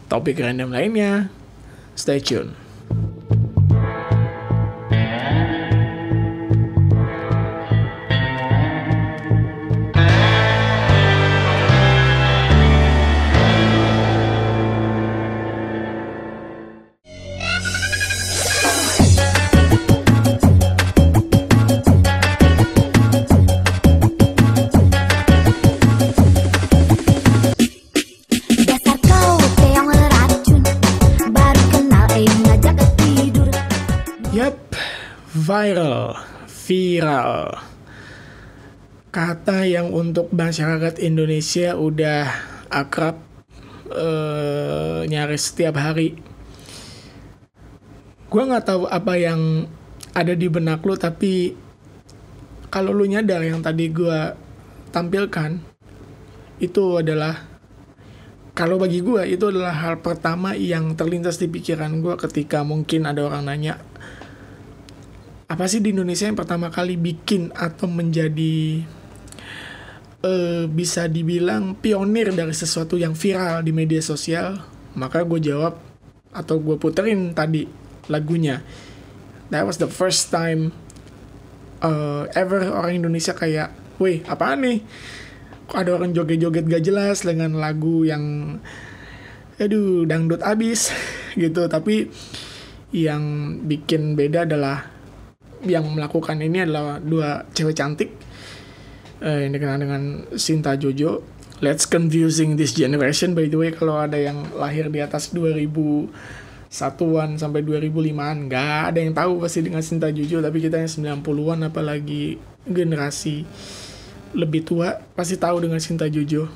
topik 0.09 0.40
random 0.40 0.73
lainnya. 0.73 1.29
Stay 1.92 2.25
tune 2.25 2.67
viral. 36.68 37.57
Kata 39.09 39.64
yang 39.64 39.88
untuk 39.96 40.28
masyarakat 40.37 41.00
Indonesia 41.00 41.72
udah 41.72 42.28
akrab 42.68 43.16
uh, 43.88 45.00
nyaris 45.09 45.48
setiap 45.48 45.81
hari. 45.81 46.20
Gue 48.28 48.42
nggak 48.44 48.68
tahu 48.68 48.85
apa 48.85 49.16
yang 49.16 49.64
ada 50.12 50.37
di 50.37 50.44
benak 50.52 50.85
lu, 50.85 50.92
tapi 51.00 51.57
kalau 52.68 52.92
lu 52.92 53.09
nyadar 53.09 53.40
yang 53.40 53.64
tadi 53.64 53.88
gue 53.88 54.37
tampilkan 54.92 55.57
itu 56.61 57.00
adalah 57.00 57.48
kalau 58.52 58.76
bagi 58.76 59.00
gue 59.00 59.24
itu 59.24 59.48
adalah 59.48 59.72
hal 59.72 60.02
pertama 60.04 60.52
yang 60.52 60.92
terlintas 60.98 61.40
di 61.40 61.48
pikiran 61.48 62.02
gue 62.04 62.18
ketika 62.18 62.61
mungkin 62.66 63.07
ada 63.07 63.24
orang 63.24 63.46
nanya 63.46 63.81
apa 65.49 65.65
sih 65.65 65.81
di 65.81 65.97
Indonesia 65.97 66.29
yang 66.29 66.37
pertama 66.37 66.69
kali 66.69 67.01
bikin 67.01 67.57
atau 67.57 67.89
menjadi 67.89 68.85
uh, 70.21 70.69
bisa 70.69 71.09
dibilang 71.09 71.73
pionir 71.73 72.37
dari 72.37 72.53
sesuatu 72.53 73.01
yang 73.01 73.17
viral 73.17 73.65
di 73.65 73.73
media 73.73 74.05
sosial? 74.05 74.61
Maka 74.93 75.25
gue 75.25 75.41
jawab 75.41 75.81
atau 76.37 76.61
gue 76.61 76.77
puterin 76.77 77.33
tadi 77.33 77.65
lagunya. 78.13 78.61
That 79.49 79.65
was 79.65 79.81
the 79.81 79.89
first 79.89 80.29
time 80.29 80.77
uh, 81.81 82.29
ever 82.37 82.69
orang 82.69 83.01
Indonesia 83.01 83.33
kayak 83.33 83.73
weh 83.97 84.21
apa 84.29 84.53
nih? 84.53 84.85
Ada 85.73 85.97
orang 85.97 86.13
joget-joget 86.13 86.69
gak 86.69 86.85
jelas 86.85 87.25
dengan 87.25 87.57
lagu 87.57 88.05
yang 88.05 88.57
aduh 89.57 90.05
dangdut 90.05 90.45
abis 90.45 90.93
gitu. 91.41 91.73
Tapi 91.73 92.13
yang 92.93 93.57
bikin 93.65 94.13
beda 94.13 94.45
adalah 94.45 94.98
yang 95.66 95.87
melakukan 95.90 96.38
ini 96.38 96.62
adalah 96.62 97.03
dua 97.03 97.47
cewek 97.51 97.75
cantik 97.75 98.11
uh, 99.23 99.38
yang 99.42 99.53
dikenal 99.55 99.79
dengan 99.83 100.03
Sinta 100.38 100.79
Jojo. 100.79 101.25
Let's 101.59 101.90
confusing 101.90 102.55
this 102.55 102.71
generation 102.71 103.35
by 103.35 103.51
the 103.51 103.59
way 103.59 103.71
kalau 103.75 103.99
ada 103.99 104.14
yang 104.14 104.47
lahir 104.55 104.87
di 104.94 105.03
atas 105.03 105.35
2000 105.35 105.66
satuan 106.68 107.40
sampai 107.40 107.64
2005-an 107.64 108.53
nggak 108.53 108.81
ada 108.92 108.99
yang 109.01 109.16
tahu 109.16 109.42
pasti 109.42 109.64
dengan 109.64 109.83
Sinta 109.83 110.12
Jojo 110.12 110.38
tapi 110.38 110.62
kita 110.62 110.79
yang 110.79 111.18
90-an 111.18 111.66
apalagi 111.66 112.38
generasi 112.68 113.42
lebih 114.37 114.62
tua 114.62 115.01
pasti 115.16 115.35
tahu 115.40 115.66
dengan 115.66 115.81
Sinta 115.83 116.07
Jojo. 116.07 116.47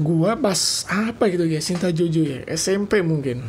Gua 0.00 0.32
pas 0.40 0.88
apa 0.88 1.28
gitu 1.28 1.44
ya 1.44 1.60
Sinta 1.60 1.92
Jojo 1.92 2.24
ya 2.24 2.40
SMP 2.48 3.04
mungkin 3.04 3.44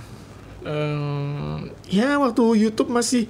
um, 0.63 1.69
ya 1.87 2.19
waktu 2.19 2.43
YouTube 2.67 2.91
masih 2.91 3.27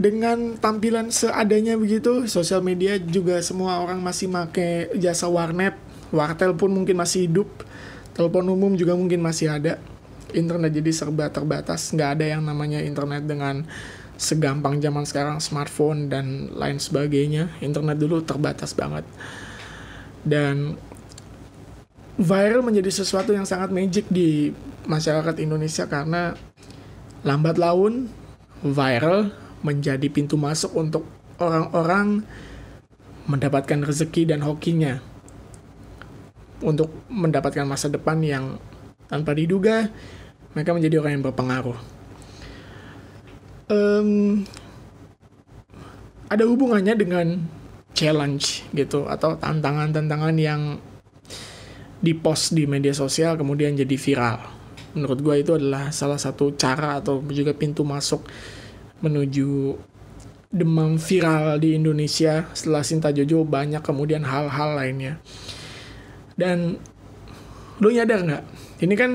dengan 0.00 0.56
tampilan 0.56 1.12
seadanya 1.12 1.76
begitu 1.76 2.24
sosial 2.24 2.64
media 2.64 2.96
juga 2.96 3.36
semua 3.44 3.84
orang 3.84 4.00
masih 4.00 4.30
make 4.32 4.90
jasa 4.96 5.28
warnet. 5.28 5.76
Wartel 6.10 6.58
pun 6.58 6.74
mungkin 6.74 6.98
masih 6.98 7.30
hidup 7.30 7.46
telepon 8.16 8.48
umum 8.50 8.74
juga 8.74 8.96
mungkin 8.98 9.22
masih 9.22 9.52
ada. 9.52 9.78
Internet 10.30 10.70
jadi 10.74 10.90
serba 10.94 11.26
terbatas 11.30 11.90
nggak 11.90 12.10
ada 12.18 12.26
yang 12.26 12.42
namanya 12.42 12.78
internet 12.82 13.26
dengan 13.26 13.66
segampang 14.20 14.78
zaman 14.78 15.08
sekarang 15.08 15.36
smartphone 15.40 16.08
dan 16.08 16.52
lain 16.54 16.80
sebagainya. 16.80 17.52
Internet 17.64 17.96
dulu 17.98 18.20
terbatas 18.24 18.72
banget. 18.76 19.04
Dan 20.20 20.76
viral 22.20 22.60
menjadi 22.60 22.92
sesuatu 22.92 23.32
yang 23.32 23.48
sangat 23.48 23.72
magic 23.72 24.04
di 24.12 24.52
masyarakat 24.88 25.36
Indonesia 25.42 25.84
karena 25.88 26.36
lambat 27.24 27.60
laun 27.60 28.08
viral 28.64 29.32
menjadi 29.60 30.08
pintu 30.08 30.40
masuk 30.40 30.72
untuk 30.76 31.04
orang-orang 31.40 32.24
mendapatkan 33.28 33.84
rezeki 33.84 34.32
dan 34.32 34.40
hokinya 34.44 35.00
untuk 36.60 36.92
mendapatkan 37.08 37.64
masa 37.64 37.88
depan 37.88 38.20
yang 38.20 38.44
tanpa 39.08 39.32
diduga 39.32 39.88
mereka 40.52 40.76
menjadi 40.76 41.00
orang 41.00 41.12
yang 41.20 41.24
berpengaruh. 41.24 41.78
Um, 43.70 44.42
ada 46.26 46.42
hubungannya 46.42 46.94
dengan 46.98 47.26
challenge 47.94 48.66
gitu 48.74 49.06
atau 49.06 49.38
tantangan-tantangan 49.38 50.36
yang 50.38 50.78
di 52.00 52.16
post 52.16 52.56
di 52.56 52.64
media 52.64 52.96
sosial 52.96 53.36
kemudian 53.36 53.76
jadi 53.76 53.96
viral. 53.96 54.59
Menurut 54.96 55.18
gue 55.22 55.34
itu 55.38 55.52
adalah 55.54 55.94
salah 55.94 56.18
satu 56.18 56.54
cara 56.58 56.98
atau 56.98 57.22
juga 57.30 57.54
pintu 57.54 57.86
masuk 57.86 58.26
menuju 59.00 59.78
demam 60.50 60.98
viral 60.98 61.62
di 61.62 61.78
Indonesia 61.78 62.50
setelah 62.50 62.82
Sinta 62.82 63.14
Jojo 63.14 63.46
banyak 63.46 63.80
kemudian 63.86 64.26
hal-hal 64.26 64.74
lainnya. 64.74 65.22
Dan 66.34 66.82
lu 67.78 67.88
nyadar 67.94 68.26
nggak? 68.26 68.44
Ini 68.82 68.94
kan 68.98 69.10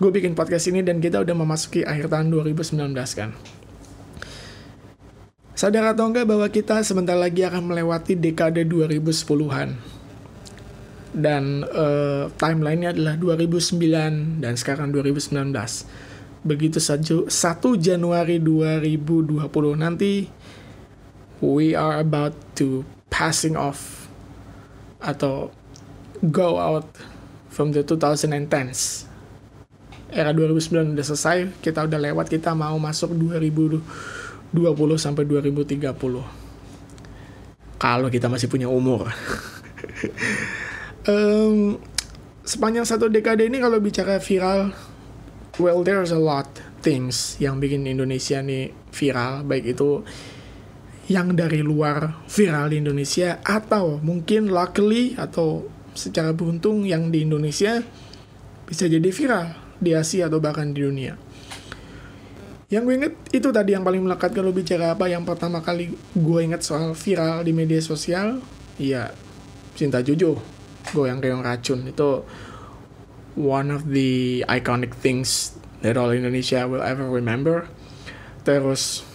gue 0.00 0.10
bikin 0.10 0.32
podcast 0.32 0.72
ini 0.72 0.80
dan 0.80 1.04
kita 1.04 1.20
udah 1.20 1.36
memasuki 1.36 1.84
akhir 1.84 2.08
tahun 2.08 2.32
2019 2.32 2.96
kan. 3.12 3.36
Sadar 5.58 5.90
atau 5.90 6.06
enggak 6.06 6.30
bahwa 6.30 6.46
kita 6.46 6.86
sebentar 6.86 7.18
lagi 7.18 7.42
akan 7.42 7.74
melewati 7.74 8.14
dekade 8.14 8.62
2010-an 8.62 9.97
dan 11.16 11.64
uh, 11.64 12.28
timelinenya 12.36 12.92
adalah 12.92 13.16
2009 13.16 14.44
dan 14.44 14.54
sekarang 14.60 14.92
2019 14.92 15.56
begitu 16.44 16.78
saja 16.78 17.24
1 17.24 17.32
Januari 17.80 18.38
2020 18.38 19.40
nanti 19.76 20.28
we 21.40 21.72
are 21.72 21.98
about 21.98 22.36
to 22.54 22.84
passing 23.08 23.56
off 23.56 24.06
atau 25.00 25.50
go 26.28 26.58
out 26.58 26.86
from 27.48 27.72
the 27.72 27.82
2010s 27.82 29.08
era 30.12 30.32
2009 30.32 30.94
udah 30.96 31.06
selesai 31.06 31.38
kita 31.64 31.84
udah 31.88 32.00
lewat 32.00 32.28
kita 32.28 32.52
mau 32.52 32.76
masuk 32.76 33.12
2020 33.16 33.82
sampai 34.96 35.24
2030 35.24 35.88
kalau 37.78 38.08
kita 38.10 38.26
masih 38.28 38.48
punya 38.50 38.68
umur 38.70 39.08
um, 41.08 41.80
sepanjang 42.44 42.84
satu 42.84 43.08
dekade 43.08 43.48
ini 43.48 43.58
kalau 43.58 43.80
bicara 43.80 44.20
viral 44.20 44.70
well 45.58 45.80
there's 45.82 46.12
a 46.12 46.20
lot 46.20 46.46
things 46.84 47.34
yang 47.42 47.58
bikin 47.58 47.88
Indonesia 47.88 48.38
nih 48.38 48.70
viral. 48.94 49.42
Baik 49.42 49.74
itu 49.74 50.04
yang 51.08 51.32
dari 51.34 51.64
luar 51.64 52.22
viral 52.28 52.70
di 52.70 52.84
Indonesia 52.84 53.40
atau 53.40 53.98
mungkin 54.04 54.52
luckily 54.52 55.16
atau 55.16 55.64
secara 55.96 56.30
beruntung 56.36 56.84
yang 56.84 57.08
di 57.10 57.24
Indonesia 57.24 57.80
bisa 58.68 58.84
jadi 58.86 59.08
viral 59.08 59.56
di 59.80 59.96
Asia 59.96 60.28
atau 60.28 60.38
bahkan 60.38 60.70
di 60.70 60.84
dunia. 60.84 61.16
Yang 62.68 62.82
gue 62.84 62.94
inget 63.00 63.14
itu 63.32 63.48
tadi 63.48 63.72
yang 63.72 63.80
paling 63.80 64.04
melekat 64.04 64.36
kalau 64.36 64.52
bicara 64.52 64.92
apa. 64.92 65.08
Yang 65.08 65.24
pertama 65.24 65.64
kali 65.64 65.96
gue 66.12 66.40
inget 66.44 66.60
soal 66.60 66.92
viral 66.92 67.40
di 67.40 67.56
media 67.56 67.80
sosial, 67.80 68.44
ya 68.76 69.08
cinta 69.72 70.04
Jojo, 70.04 70.36
goyang 70.94 71.20
keong 71.22 71.44
racun 71.44 71.88
itu 71.88 72.22
one 73.38 73.70
of 73.70 73.86
the 73.90 74.42
iconic 74.50 74.94
things 74.98 75.54
that 75.80 75.94
all 75.94 76.10
Indonesia 76.10 76.66
will 76.66 76.82
ever 76.82 77.06
remember. 77.06 77.70
Terus 78.42 79.06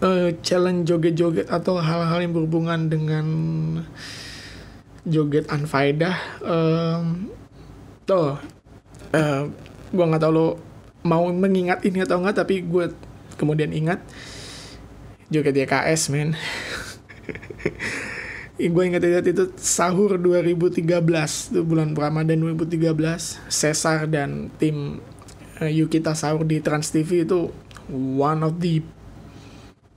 uh, 0.00 0.32
challenge 0.40 0.88
joget-joget 0.88 1.50
atau 1.50 1.78
hal-hal 1.78 2.18
yang 2.24 2.32
berhubungan 2.32 2.88
dengan 2.88 3.26
joget 5.08 5.48
anfaidah 5.48 6.16
um, 6.44 7.32
tuh 8.04 8.36
uh, 9.16 9.42
gue 9.88 10.04
nggak 10.04 10.20
tahu 10.20 10.32
lo 10.36 10.48
mau 11.06 11.24
mengingat 11.32 11.80
ini 11.88 12.04
atau 12.04 12.20
enggak 12.20 12.44
tapi 12.44 12.60
gue 12.60 12.92
kemudian 13.40 13.72
ingat 13.72 14.04
joget 15.32 15.56
YKS 15.56 16.12
men 16.12 16.36
gue 18.58 18.84
ingat 18.90 19.06
ingat 19.06 19.26
itu 19.30 19.54
sahur 19.54 20.18
2013 20.18 20.82
itu 21.54 21.60
bulan 21.62 21.94
Ramadan 21.94 22.42
2013 22.42 22.90
Cesar 23.46 24.10
dan 24.10 24.50
tim 24.58 24.98
uh, 25.62 25.70
Yukita 25.70 26.18
sahur 26.18 26.42
di 26.42 26.58
Trans 26.58 26.90
TV 26.90 27.22
itu 27.22 27.54
one 27.94 28.42
of 28.42 28.58
the 28.58 28.82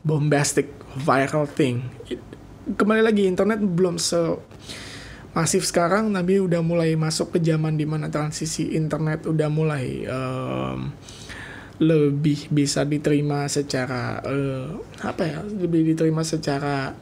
bombastic 0.05 0.69
viral 0.93 1.49
thing. 1.49 1.89
Kembali 2.77 3.01
lagi 3.01 3.25
internet 3.25 3.57
belum 3.57 3.97
se 3.97 4.37
masif 5.33 5.63
sekarang 5.63 6.11
tapi 6.11 6.43
udah 6.43 6.59
mulai 6.61 6.93
masuk 6.99 7.33
ke 7.33 7.39
zaman 7.41 7.79
di 7.79 7.87
mana 7.87 8.11
transisi 8.11 8.75
internet 8.75 9.23
udah 9.25 9.47
mulai 9.47 10.03
um, 10.05 10.91
lebih 11.81 12.51
bisa 12.51 12.83
diterima 12.83 13.47
secara 13.47 14.19
uh, 14.21 14.75
apa 15.01 15.23
ya 15.23 15.39
lebih 15.41 15.95
diterima 15.95 16.21
secara 16.21 16.93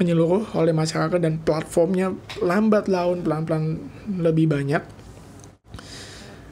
menyeluruh 0.00 0.56
oleh 0.56 0.72
masyarakat 0.72 1.20
dan 1.20 1.44
platformnya 1.44 2.16
lambat 2.40 2.88
laun 2.88 3.20
pelan-pelan 3.20 3.84
lebih 4.08 4.48
banyak. 4.48 4.80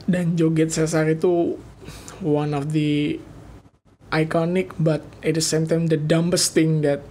Dan 0.05 0.37
joget 0.37 0.69
sesar 0.69 1.09
itu 1.09 1.57
one 2.21 2.53
of 2.53 2.69
the 2.77 3.17
iconic 4.13 4.69
but 4.77 5.01
at 5.25 5.33
the 5.33 5.41
same 5.41 5.65
time 5.65 5.89
the 5.89 5.97
dumbest 5.97 6.53
thing 6.53 6.85
that 6.85 7.01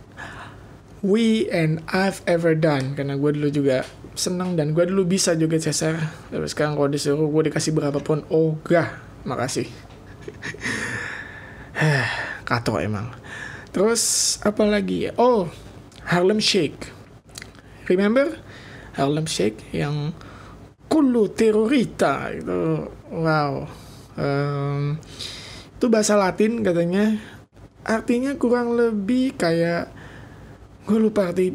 we 1.02 1.50
and 1.50 1.82
I've 1.90 2.22
ever 2.30 2.54
done. 2.54 2.94
Karena 2.94 3.18
gue 3.18 3.34
dulu 3.34 3.50
juga 3.50 3.82
senang 4.14 4.54
dan 4.54 4.78
gue 4.78 4.86
dulu 4.86 5.10
bisa 5.10 5.34
joget 5.34 5.66
sesar 5.66 5.98
tapi 6.30 6.46
sekarang 6.46 6.78
kalau 6.78 6.90
disuruh 6.90 7.26
gue 7.26 7.50
dikasih 7.50 7.74
berapapun 7.74 8.22
oh 8.30 8.54
gah 8.62 8.94
makasih. 9.26 9.66
Kato 12.48 12.78
emang. 12.78 13.10
Terus 13.74 14.38
apa 14.42 14.62
lagi 14.66 15.10
ya? 15.10 15.12
Oh 15.18 15.67
Harlem 16.08 16.40
Shake. 16.40 16.88
Remember? 17.92 18.40
Harlem 18.96 19.28
Shake 19.28 19.60
yang 19.76 20.16
kulu 20.88 21.28
terorita. 21.36 22.32
Itu 22.32 22.88
wow. 23.12 23.68
Um, 24.18 24.96
itu 25.76 25.86
bahasa 25.92 26.16
Latin 26.16 26.64
katanya. 26.64 27.20
Artinya 27.84 28.34
kurang 28.40 28.74
lebih 28.76 29.36
kayak 29.36 29.92
gue 30.88 30.98
lupa 30.98 31.28
arti 31.28 31.52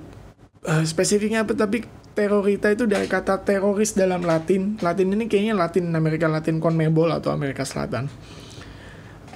uh, 0.69 0.85
spesifiknya 0.85 1.45
apa 1.45 1.57
tapi 1.57 1.81
terorita 2.13 2.69
itu 2.69 2.85
dari 2.85 3.09
kata 3.09 3.41
teroris 3.41 3.97
dalam 3.97 4.21
Latin. 4.21 4.77
Latin 4.79 5.17
ini 5.17 5.25
kayaknya 5.25 5.57
Latin 5.57 5.89
Amerika 5.97 6.29
Latin 6.29 6.61
Conmebol 6.61 7.09
atau 7.09 7.33
Amerika 7.33 7.65
Selatan 7.65 8.05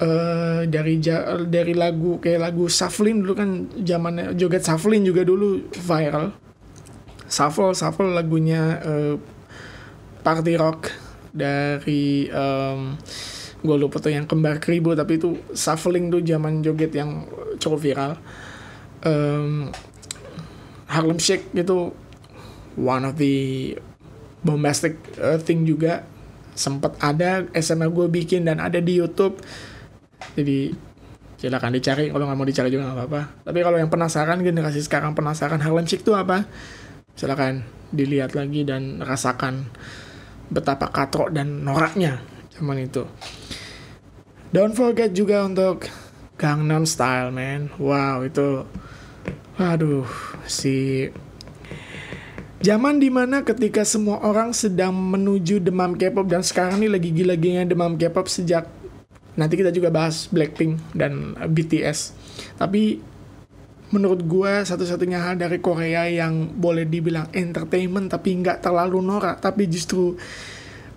uh, 0.01 0.61
dari 0.69 1.01
dari 1.49 1.73
lagu 1.73 2.21
kayak 2.21 2.51
lagu 2.51 2.69
Shuffling 2.69 3.25
dulu 3.25 3.33
kan 3.33 3.49
zamannya 3.81 4.33
joget 4.37 4.65
Shuffling 4.65 5.03
juga 5.05 5.25
dulu 5.25 5.69
viral. 5.73 6.33
Shuffle 7.27 7.75
Shuffle 7.75 8.13
lagunya 8.15 8.79
uh, 8.79 9.15
party 10.23 10.53
rock 10.55 10.91
dari 11.33 12.31
um, 12.31 12.95
gue 13.57 13.75
lupa 13.75 13.97
tuh 13.99 14.13
yang 14.13 14.29
kembar 14.29 14.61
kribo 14.61 14.93
tapi 14.93 15.19
itu 15.19 15.35
Shuffling 15.51 16.13
tuh 16.13 16.21
zaman 16.23 16.61
joget 16.61 16.93
yang 16.93 17.25
cukup 17.57 17.79
viral. 17.81 18.13
Um, 19.05 19.69
Harlem 20.87 21.19
Shake 21.19 21.51
itu 21.51 21.91
one 22.79 23.03
of 23.03 23.19
the 23.19 23.75
bombastic 24.45 24.95
uh, 25.19 25.35
thing 25.41 25.67
juga. 25.67 26.07
Sempat 26.57 26.97
ada 26.97 27.45
SMA 27.53 27.85
gue 27.85 28.09
bikin 28.09 28.49
dan 28.49 28.57
ada 28.57 28.81
di 28.81 28.97
YouTube 28.97 29.37
jadi 30.35 30.73
silakan 31.37 31.77
dicari. 31.77 32.09
Kalau 32.09 32.25
nggak 32.25 32.37
mau 32.37 32.47
dicari 32.47 32.69
juga 32.73 32.89
nggak 32.89 32.97
apa-apa. 32.97 33.21
Tapi 33.45 33.59
kalau 33.61 33.77
yang 33.77 33.89
penasaran 33.93 34.41
generasi 34.41 34.81
sekarang 34.81 35.13
penasaran 35.13 35.61
Harlem 35.61 35.85
Shake 35.85 36.03
itu 36.03 36.17
apa? 36.17 36.49
Silakan 37.13 37.65
dilihat 37.93 38.35
lagi 38.35 38.67
dan 38.67 38.99
rasakan 38.99 39.71
betapa 40.51 40.91
katrok 40.91 41.31
dan 41.31 41.63
noraknya 41.63 42.19
zaman 42.55 42.83
itu. 42.83 43.05
Don't 44.51 44.73
forget 44.73 45.11
juga 45.11 45.43
untuk 45.45 45.87
Gangnam 46.39 46.87
Style 46.87 47.33
man. 47.33 47.69
Wow 47.77 48.25
itu 48.25 48.65
waduh 49.57 50.05
si 50.45 51.09
Zaman 52.57 52.97
di 52.97 53.13
mana 53.13 53.45
ketika 53.45 53.85
semua 53.85 54.17
orang 54.25 54.49
sedang 54.49 54.89
menuju 54.89 55.61
demam 55.61 55.93
K-pop 55.93 56.25
dan 56.25 56.41
sekarang 56.41 56.81
ini 56.81 56.89
lagi 56.89 57.13
gila-gilanya 57.13 57.69
demam 57.69 57.93
K-pop 57.93 58.25
sejak 58.25 58.65
nanti 59.37 59.55
kita 59.55 59.69
juga 59.69 59.93
bahas 59.93 60.25
Blackpink 60.33 60.97
dan 60.97 61.37
BTS. 61.37 62.17
Tapi 62.57 62.97
menurut 63.93 64.25
gue 64.27 64.67
satu-satunya 64.67 65.23
hal 65.23 65.39
dari 65.39 65.63
Korea 65.63 66.11
yang 66.11 66.59
boleh 66.59 66.83
dibilang 66.83 67.31
entertainment 67.31 68.11
tapi 68.11 68.35
nggak 68.43 68.59
terlalu 68.59 68.99
norak 68.99 69.39
tapi 69.39 69.63
justru 69.71 70.19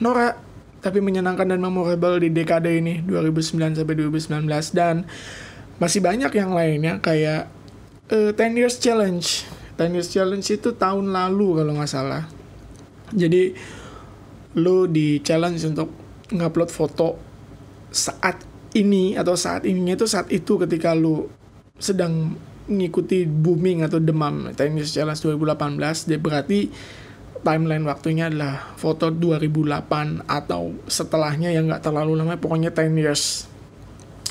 norak 0.00 0.40
tapi 0.80 1.04
menyenangkan 1.04 1.44
dan 1.44 1.60
memorable 1.60 2.16
di 2.16 2.32
dekade 2.32 2.72
ini 2.72 3.04
2009 3.04 3.84
sampai 3.84 3.94
2019 3.94 4.48
dan 4.72 5.04
masih 5.76 6.00
banyak 6.00 6.32
yang 6.32 6.56
lainnya 6.56 7.00
kayak 7.04 7.52
uh, 8.12 8.32
10 8.32 8.56
years 8.56 8.80
challenge. 8.80 9.44
10 9.76 9.96
years 9.96 10.08
challenge 10.08 10.48
itu 10.48 10.72
tahun 10.72 11.12
lalu 11.12 11.60
kalau 11.60 11.72
nggak 11.76 11.90
salah. 11.90 12.24
Jadi 13.12 13.52
lo 14.56 14.88
di 14.88 15.20
challenge 15.20 15.62
untuk 15.68 15.88
ngupload 16.32 16.70
foto 16.72 17.08
saat 17.90 18.49
ini 18.76 19.18
atau 19.18 19.34
saat 19.34 19.66
ininya 19.66 19.98
itu 19.98 20.06
saat 20.06 20.30
itu 20.30 20.58
ketika 20.60 20.94
lo 20.94 21.30
sedang 21.80 22.36
mengikuti 22.70 23.26
booming 23.26 23.82
atau 23.82 23.98
demam 23.98 24.54
Tennis 24.54 24.94
Challenge 24.94 25.18
2018 25.18 26.06
dia 26.06 26.18
berarti 26.22 26.70
timeline 27.40 27.84
waktunya 27.88 28.28
adalah 28.28 28.76
foto 28.76 29.08
2008 29.08 30.28
atau 30.28 30.76
setelahnya 30.86 31.50
yang 31.50 31.72
nggak 31.72 31.82
terlalu 31.82 32.14
lama 32.20 32.36
pokoknya 32.36 32.70
10 32.70 33.00
years 33.00 33.48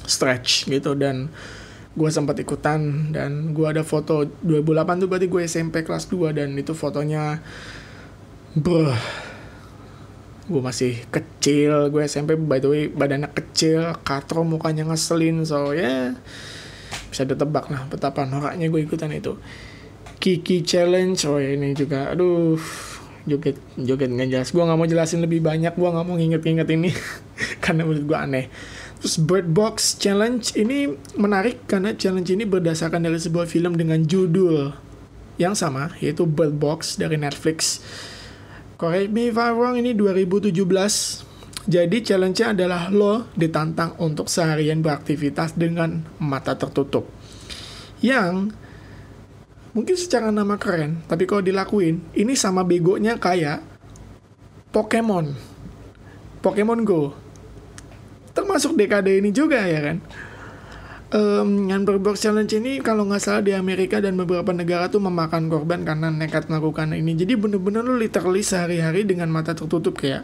stretch 0.05 0.69
gitu. 0.69 0.93
Dan 0.93 1.29
gue 1.97 2.09
sempat 2.13 2.37
ikutan 2.37 3.11
dan 3.11 3.51
gue 3.51 3.65
ada 3.65 3.81
foto 3.81 4.23
2008 4.45 5.03
tuh 5.03 5.07
berarti 5.09 5.27
gue 5.27 5.41
SMP 5.43 5.81
kelas 5.81 6.07
2 6.07 6.37
dan 6.37 6.53
itu 6.55 6.71
fotonya 6.77 7.41
bro 8.55 8.93
gue 10.49 10.61
masih 10.65 11.05
kecil 11.13 11.93
gue 11.93 12.01
SMP 12.09 12.33
by 12.33 12.57
the 12.57 12.69
way 12.69 12.83
badannya 12.89 13.29
kecil 13.29 13.93
katro 14.01 14.41
mukanya 14.41 14.83
ngeselin 14.89 15.45
so 15.45 15.71
ya. 15.71 15.85
Yeah, 15.85 16.07
bisa 17.13 17.25
ditebak 17.25 17.69
lah 17.69 17.85
betapa 17.85 18.25
noraknya 18.25 18.65
gue 18.69 18.81
ikutan 18.81 19.13
itu. 19.13 19.37
Kiki 20.19 20.65
challenge 20.65 21.23
oh 21.29 21.39
ya 21.39 21.53
ini 21.53 21.71
juga 21.77 22.11
aduh 22.11 22.59
joget 23.29 23.61
joget 23.77 24.09
nggak 24.09 24.29
jelas. 24.33 24.49
Gue 24.49 24.65
nggak 24.65 24.77
mau 24.77 24.89
jelasin 24.89 25.21
lebih 25.21 25.39
banyak 25.45 25.77
gue 25.77 25.89
nggak 25.89 26.05
mau 26.05 26.15
nginget-nginget 26.17 26.69
ini 26.73 26.89
karena 27.63 27.85
menurut 27.85 28.05
gue 28.09 28.17
aneh. 28.17 28.45
Terus 28.99 29.15
Bird 29.21 29.47
Box 29.55 29.95
Challenge 29.95 30.43
ini 30.59 30.91
menarik 31.15 31.63
karena 31.69 31.95
challenge 31.95 32.35
ini 32.35 32.43
berdasarkan 32.43 33.07
dari 33.07 33.15
sebuah 33.15 33.47
film 33.47 33.79
dengan 33.79 34.03
judul 34.03 34.75
yang 35.39 35.55
sama 35.55 35.95
yaitu 36.03 36.27
Bird 36.27 36.59
Box 36.59 36.99
dari 36.99 37.15
Netflix 37.15 37.79
correct 38.79 39.11
me 39.11 39.27
if 39.29 39.35
I'm 39.35 39.59
wrong 39.59 39.75
ini 39.75 39.91
2017 39.91 40.55
jadi 41.69 41.97
challenge-nya 42.01 42.55
adalah 42.55 42.87
lo 42.89 43.27
ditantang 43.35 43.99
untuk 43.99 44.31
seharian 44.31 44.79
beraktivitas 44.79 45.53
dengan 45.53 46.07
mata 46.17 46.55
tertutup 46.55 47.19
yang 47.99 48.55
mungkin 49.75 49.95
secara 49.99 50.31
nama 50.31 50.55
keren, 50.55 51.03
tapi 51.05 51.27
kalau 51.27 51.43
dilakuin, 51.43 51.99
ini 52.15 52.33
sama 52.35 52.63
begonya 52.63 53.19
kayak 53.19 53.63
Pokemon. 54.71 55.35
Pokemon 56.39 56.87
Go. 56.87 57.11
Termasuk 58.31 58.79
dekade 58.79 59.19
ini 59.19 59.33
juga 59.35 59.65
ya 59.65 59.81
kan. 59.83 59.97
Um, 61.09 61.65
yang 61.73 61.89
berbox 61.89 62.21
challenge 62.21 62.53
ini 62.53 62.85
kalau 62.85 63.01
nggak 63.01 63.17
salah 63.17 63.41
di 63.41 63.49
Amerika 63.57 63.97
dan 63.97 64.13
beberapa 64.13 64.53
negara 64.53 64.93
tuh 64.93 65.01
memakan 65.01 65.49
korban 65.49 65.81
karena 65.81 66.13
nekat 66.13 66.53
melakukan 66.53 66.93
ini. 66.93 67.17
Jadi 67.17 67.33
bener-bener 67.33 67.81
lu 67.81 67.97
literally 67.97 68.45
sehari-hari 68.45 69.09
dengan 69.09 69.25
mata 69.33 69.57
tertutup 69.57 69.97
kayak 69.97 70.21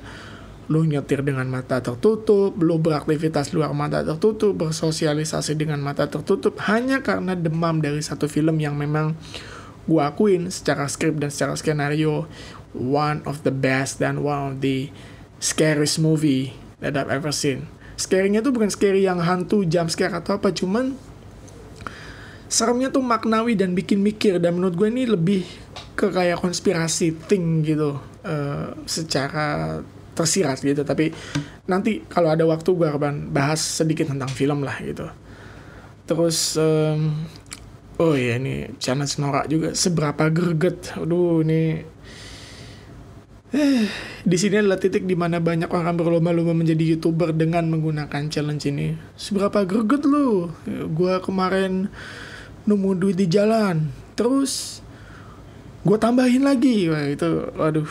lu 0.70 0.86
nyetir 0.86 1.26
dengan 1.26 1.50
mata 1.50 1.82
tertutup, 1.82 2.54
lu 2.62 2.78
beraktivitas 2.78 3.50
luar 3.58 3.74
mata 3.74 4.06
tertutup, 4.06 4.54
bersosialisasi 4.54 5.58
dengan 5.58 5.82
mata 5.82 6.06
tertutup 6.06 6.54
hanya 6.70 7.02
karena 7.02 7.34
demam 7.34 7.82
dari 7.82 8.06
satu 8.06 8.30
film 8.30 8.62
yang 8.62 8.78
memang 8.78 9.18
gua 9.90 10.14
akuin 10.14 10.54
secara 10.54 10.86
skrip 10.86 11.18
dan 11.18 11.34
secara 11.34 11.58
skenario 11.58 12.30
one 12.78 13.26
of 13.26 13.42
the 13.42 13.54
best 13.54 13.98
dan 13.98 14.22
one 14.22 14.54
of 14.54 14.56
the 14.62 14.94
scariest 15.42 15.98
movie 15.98 16.54
that 16.78 16.94
I've 16.94 17.10
ever 17.10 17.34
seen. 17.34 17.74
Scary-nya 17.96 18.44
tuh 18.44 18.52
bukan 18.52 18.68
scary 18.68 19.08
yang 19.08 19.24
hantu, 19.24 19.64
jump 19.64 19.88
scare 19.88 20.12
atau 20.12 20.36
apa, 20.36 20.52
cuman 20.52 20.96
seremnya 22.46 22.92
tuh 22.94 23.02
maknawi 23.02 23.58
dan 23.58 23.74
bikin 23.74 24.04
mikir 24.04 24.38
dan 24.38 24.56
menurut 24.60 24.76
gue 24.78 24.88
ini 24.92 25.04
lebih 25.10 25.44
ke 25.96 26.12
kayak 26.12 26.44
konspirasi 26.44 27.16
thing 27.26 27.64
gitu 27.64 27.96
uh, 28.28 28.68
secara 28.84 29.80
tersirat 30.16 30.60
gitu. 30.60 30.84
Tapi 30.84 31.12
nanti 31.68 32.04
kalau 32.08 32.32
ada 32.32 32.44
waktu 32.44 32.70
gue 32.76 32.88
akan 32.88 33.32
bahas 33.32 33.60
sedikit 33.64 34.12
tentang 34.12 34.32
film 34.32 34.64
lah 34.64 34.76
gitu. 34.84 35.08
Terus 36.06 36.60
um, 36.60 37.16
oh 37.98 38.14
iya 38.14 38.38
ini 38.38 38.76
challenge 38.78 39.18
norak 39.24 39.48
juga 39.48 39.72
seberapa 39.72 40.28
greget. 40.32 41.00
Aduh 41.00 41.42
ini 41.48 41.95
di 44.32 44.38
sini 44.38 44.60
adalah 44.60 44.80
titik 44.80 45.08
di 45.08 45.16
mana 45.16 45.40
banyak 45.40 45.72
orang 45.72 45.96
berlomba-lomba 45.96 46.52
menjadi 46.52 46.96
youtuber 46.96 47.32
dengan 47.32 47.68
menggunakan 47.72 48.28
challenge 48.28 48.68
ini. 48.68 48.96
Seberapa 49.16 49.64
greget 49.64 50.04
lu? 50.04 50.52
Gue 50.92 51.16
kemarin 51.24 51.88
nemu 52.68 52.90
duit 53.00 53.18
di 53.18 53.28
jalan. 53.32 53.88
Terus 54.18 54.84
gue 55.88 55.98
tambahin 56.00 56.44
lagi. 56.44 56.92
Wah 56.92 57.06
itu 57.08 57.28
waduh 57.56 57.90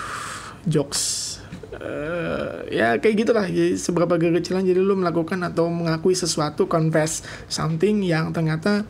jokes. 0.69 1.33
Uh, 1.75 2.65
ya 2.71 3.01
kayak 3.01 3.25
gitulah. 3.25 3.47
Jadi 3.49 3.81
seberapa 3.81 4.15
kekecilan 4.21 4.69
jadi 4.69 4.81
lu 4.81 5.01
melakukan 5.01 5.41
atau 5.43 5.67
mengakui 5.73 6.15
sesuatu 6.15 6.69
confess 6.69 7.25
something 7.49 8.05
yang 8.05 8.31
ternyata 8.31 8.85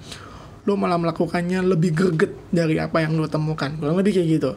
lu 0.64 0.80
malah 0.80 0.96
melakukannya 0.96 1.60
lebih 1.60 1.92
greget 1.92 2.32
dari 2.50 2.80
apa 2.80 3.04
yang 3.04 3.14
lu 3.14 3.30
temukan. 3.30 3.70
Kurang 3.78 3.96
lebih 4.00 4.18
kayak 4.18 4.28
gitu 4.40 4.52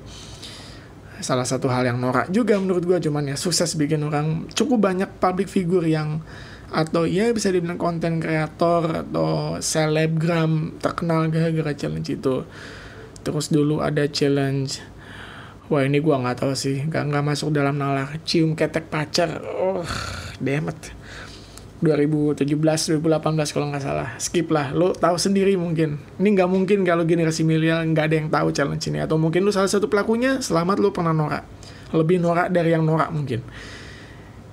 salah 1.22 1.46
satu 1.46 1.70
hal 1.70 1.88
yang 1.88 1.98
norak 1.98 2.30
juga 2.30 2.58
menurut 2.58 2.84
gue 2.86 2.98
cuman 3.10 3.34
ya 3.34 3.36
sukses 3.38 3.74
bikin 3.78 4.06
orang 4.06 4.50
cukup 4.54 4.90
banyak 4.92 5.10
public 5.18 5.50
figure 5.50 5.86
yang 5.86 6.22
atau 6.68 7.08
ya 7.08 7.32
bisa 7.32 7.48
dibilang 7.48 7.80
konten 7.80 8.20
kreator 8.20 9.08
atau 9.08 9.56
selebgram 9.64 10.76
terkenal 10.84 11.32
gara-gara 11.32 11.72
challenge 11.72 12.12
itu 12.12 12.44
terus 13.24 13.48
dulu 13.48 13.80
ada 13.80 14.04
challenge 14.12 14.84
Wah 15.68 15.84
ini 15.84 16.00
gue 16.00 16.16
nggak 16.16 16.48
tahu 16.48 16.56
sih, 16.56 16.80
nggak 16.88 17.12
nggak 17.12 17.26
masuk 17.28 17.52
dalam 17.52 17.76
nalar 17.76 18.24
cium 18.24 18.56
ketek 18.56 18.88
pacar. 18.88 19.44
Oh, 19.44 19.84
demet. 20.40 20.96
2017, 21.78 22.48
2018 22.98 23.54
kalau 23.54 23.68
nggak 23.70 23.84
salah. 23.84 24.10
Skip 24.18 24.50
lah, 24.50 24.74
lo 24.74 24.98
tahu 24.98 25.16
sendiri 25.22 25.54
mungkin. 25.54 26.02
Ini 26.18 26.28
nggak 26.34 26.50
mungkin 26.50 26.82
kalau 26.82 27.06
generasi 27.06 27.46
milenial 27.46 27.86
nggak 27.94 28.06
ada 28.10 28.16
yang 28.18 28.30
tahu 28.34 28.48
challenge 28.50 28.86
ini. 28.90 29.00
Atau 29.04 29.22
mungkin 29.22 29.46
lo 29.46 29.54
salah 29.54 29.70
satu 29.70 29.86
pelakunya, 29.86 30.42
selamat 30.42 30.82
lo 30.82 30.90
pernah 30.90 31.14
norak. 31.14 31.46
Lebih 31.94 32.18
norak 32.18 32.50
dari 32.50 32.74
yang 32.74 32.82
norak 32.82 33.14
mungkin. 33.14 33.46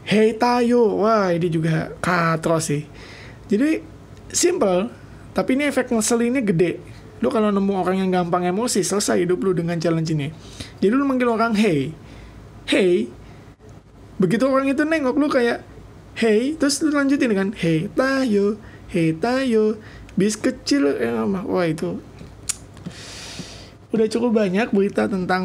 Hey 0.04 0.36
Tayo, 0.36 1.00
wah 1.00 1.32
ini 1.32 1.48
juga 1.48 1.96
katro 2.04 2.60
sih. 2.60 2.84
Jadi 3.48 3.80
simple, 4.28 4.92
tapi 5.32 5.56
ini 5.56 5.66
efek 5.68 5.90
ngeselinnya 5.90 6.44
gede 6.44 6.94
lu 7.24 7.32
kalau 7.32 7.48
nemu 7.48 7.72
orang 7.80 7.96
yang 8.04 8.10
gampang 8.12 8.44
emosi 8.52 8.84
selesai 8.84 9.24
hidup 9.24 9.40
lu 9.40 9.56
dengan 9.56 9.80
challenge 9.80 10.12
ini 10.12 10.28
jadi 10.76 10.92
lu 10.92 11.08
manggil 11.08 11.32
orang 11.32 11.56
hey 11.56 11.88
hey 12.68 13.08
begitu 14.20 14.44
orang 14.44 14.68
itu 14.68 14.84
nengok 14.84 15.16
lu 15.16 15.32
kayak 15.32 15.64
hey 16.14 16.54
terus 16.54 16.82
lu 16.82 16.94
lanjutin 16.94 17.30
dengan 17.30 17.50
hey 17.54 17.90
tayo. 17.92 18.58
Hey 18.90 19.14
tayo. 19.14 19.78
Bis 20.14 20.38
kecil 20.38 20.94
ya 20.98 21.26
wah 21.26 21.66
itu. 21.66 21.98
Udah 23.94 24.06
cukup 24.10 24.34
banyak 24.34 24.74
berita 24.74 25.06
tentang 25.06 25.44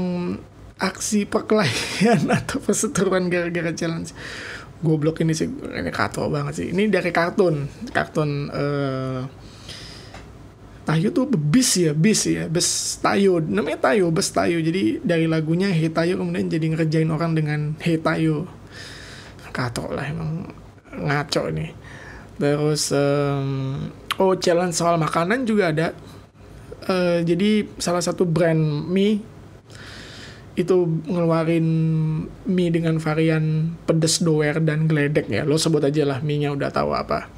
aksi 0.80 1.28
perkelahian 1.28 2.30
atau 2.38 2.58
perseteruan 2.62 3.28
gara-gara 3.28 3.76
challenge. 3.76 4.16
Goblok 4.80 5.20
ini 5.22 5.36
sih 5.36 5.52
ini 5.52 5.92
kacau 5.92 6.32
banget 6.32 6.54
sih. 6.64 6.68
Ini 6.72 6.88
dari 6.88 7.12
kartun. 7.12 7.68
Kartun 7.92 8.48
uh, 8.50 9.22
Tayo 10.90 11.14
tuh 11.14 11.30
bis 11.30 11.78
ya, 11.78 11.94
bis 11.94 12.26
ya, 12.26 12.50
bes 12.50 12.98
Tayo. 12.98 13.38
Namanya 13.38 13.94
Tayo, 13.94 14.10
bes 14.10 14.34
Tayo. 14.34 14.58
Jadi 14.58 14.98
dari 15.06 15.30
lagunya 15.30 15.70
Hey 15.70 15.94
Tayo 15.94 16.18
kemudian 16.18 16.50
jadi 16.50 16.66
ngerjain 16.74 17.14
orang 17.14 17.38
dengan 17.38 17.78
Hey 17.78 18.02
Tayo. 18.02 18.50
Kato 19.54 19.86
lah 19.94 20.10
emang 20.10 20.50
ngaco 21.00 21.50
ini. 21.52 21.68
Terus 22.40 22.96
um, 22.96 23.92
oh 24.20 24.36
challenge 24.40 24.76
soal 24.76 25.00
makanan 25.00 25.44
juga 25.44 25.72
ada. 25.72 25.88
Uh, 26.90 27.22
jadi 27.28 27.68
salah 27.78 28.00
satu 28.02 28.24
brand 28.24 28.88
mie 28.88 29.22
itu 30.60 30.76
ngeluarin 31.08 31.68
mie 32.44 32.72
dengan 32.72 33.00
varian 33.00 33.76
pedes 33.88 34.20
doer 34.20 34.60
dan 34.60 34.92
geledek 34.92 35.32
ya. 35.32 35.48
Lo 35.48 35.56
sebut 35.56 35.80
aja 35.80 36.04
lah 36.04 36.20
mie-nya 36.20 36.52
udah 36.52 36.68
tahu 36.68 36.92
apa. 36.92 37.32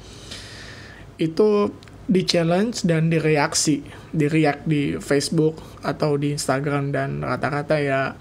Itu 1.22 1.70
di 2.10 2.26
challenge 2.26 2.82
dan 2.82 3.14
direaksi 3.14 3.86
di 4.10 4.26
react 4.26 4.66
di 4.66 4.98
Facebook 4.98 5.62
atau 5.86 6.18
di 6.18 6.34
Instagram 6.34 6.90
dan 6.90 7.22
rata-rata 7.22 7.78
ya 7.78 8.18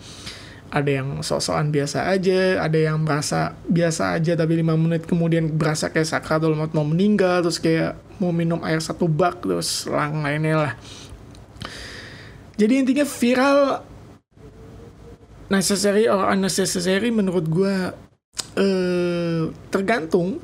ada 0.72 0.88
yang 0.88 1.20
sok-sokan 1.20 1.68
biasa 1.70 2.08
aja, 2.08 2.64
ada 2.64 2.80
yang 2.80 3.04
merasa 3.04 3.60
biasa 3.68 4.16
aja 4.16 4.40
tapi 4.40 4.56
lima 4.64 4.80
menit 4.80 5.04
kemudian 5.04 5.52
berasa 5.52 5.92
kayak 5.92 6.08
sakratul 6.08 6.56
maut 6.56 6.72
mau 6.72 6.88
meninggal 6.88 7.44
terus 7.44 7.60
kayak 7.60 8.00
mau 8.24 8.32
minum 8.32 8.64
air 8.64 8.80
satu 8.80 9.12
bak 9.12 9.44
terus 9.44 9.84
lang 9.92 10.24
lainnya 10.24 10.56
lah. 10.56 10.74
Jadi 12.56 12.74
intinya 12.80 13.04
viral 13.04 13.84
necessary 15.52 16.08
or 16.08 16.32
unnecessary 16.32 17.12
menurut 17.12 17.44
gue 17.52 17.76
eh, 18.56 19.52
tergantung 19.68 20.40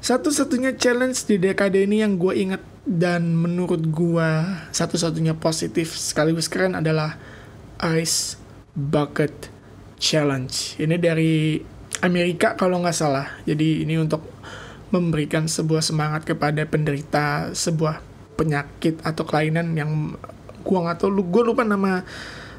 satu-satunya 0.00 0.80
challenge 0.80 1.28
di 1.28 1.36
dekade 1.36 1.84
ini 1.84 2.00
yang 2.00 2.16
gue 2.16 2.32
inget 2.32 2.62
dan 2.88 3.36
menurut 3.36 3.84
gue 3.92 4.30
satu-satunya 4.72 5.36
positif 5.36 5.92
sekaligus 5.92 6.48
keren 6.48 6.72
adalah 6.72 7.20
Ice 8.00 8.40
Bucket 8.72 9.57
Challenge. 9.98 10.78
Ini 10.78 10.96
dari 10.96 11.58
Amerika 12.02 12.54
kalau 12.54 12.78
nggak 12.78 12.96
salah. 12.96 13.26
Jadi 13.42 13.82
ini 13.82 13.98
untuk 13.98 14.22
memberikan 14.88 15.44
sebuah 15.44 15.84
semangat 15.84 16.24
kepada 16.24 16.64
penderita 16.64 17.52
sebuah 17.52 18.00
penyakit 18.38 19.02
atau 19.04 19.26
kelainan 19.26 19.74
yang 19.76 20.16
gue 20.62 20.78
nggak 20.78 21.02
tahu, 21.02 21.10
gue 21.26 21.42
lupa 21.44 21.66
nama 21.66 22.06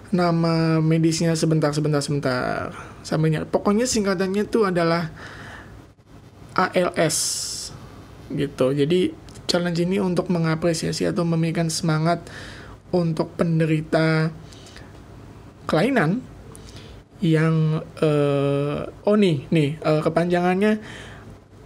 nama 0.09 0.81
medisnya 0.81 1.37
sebentar 1.37 1.69
sebentar 1.69 2.01
sebentar 2.01 2.73
sampai 3.05 3.45
pokoknya 3.45 3.85
singkatannya 3.85 4.49
itu 4.49 4.65
adalah 4.65 5.09
ALS 6.57 7.17
gitu. 8.33 8.73
Jadi 8.73 9.13
challenge 9.49 9.81
ini 9.81 9.97
untuk 9.97 10.29
mengapresiasi 10.29 11.09
atau 11.09 11.25
memberikan 11.25 11.69
semangat 11.73 12.21
untuk 12.89 13.33
penderita 13.37 14.33
kelainan 15.69 16.25
yang 17.19 17.83
uh, 17.99 18.87
oh 19.03 19.15
nih 19.19 19.43
nih 19.51 19.75
uh, 19.83 19.99
kepanjangannya 19.99 20.79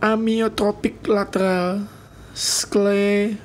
amyotrophic 0.02 1.06
lateral 1.06 1.86
sclerosis 2.34 3.42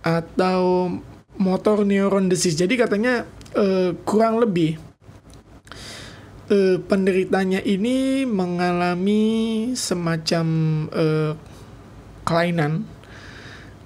atau 0.00 0.88
motor 1.36 1.84
neuron 1.84 2.32
disease. 2.32 2.56
Jadi 2.56 2.80
katanya 2.80 3.28
uh, 3.54 3.92
kurang 4.08 4.40
lebih 4.40 4.80
uh, 6.48 6.80
penderitanya 6.88 7.60
ini 7.60 8.24
mengalami 8.24 9.70
semacam 9.76 10.46
uh, 10.90 11.36
kelainan 12.24 12.88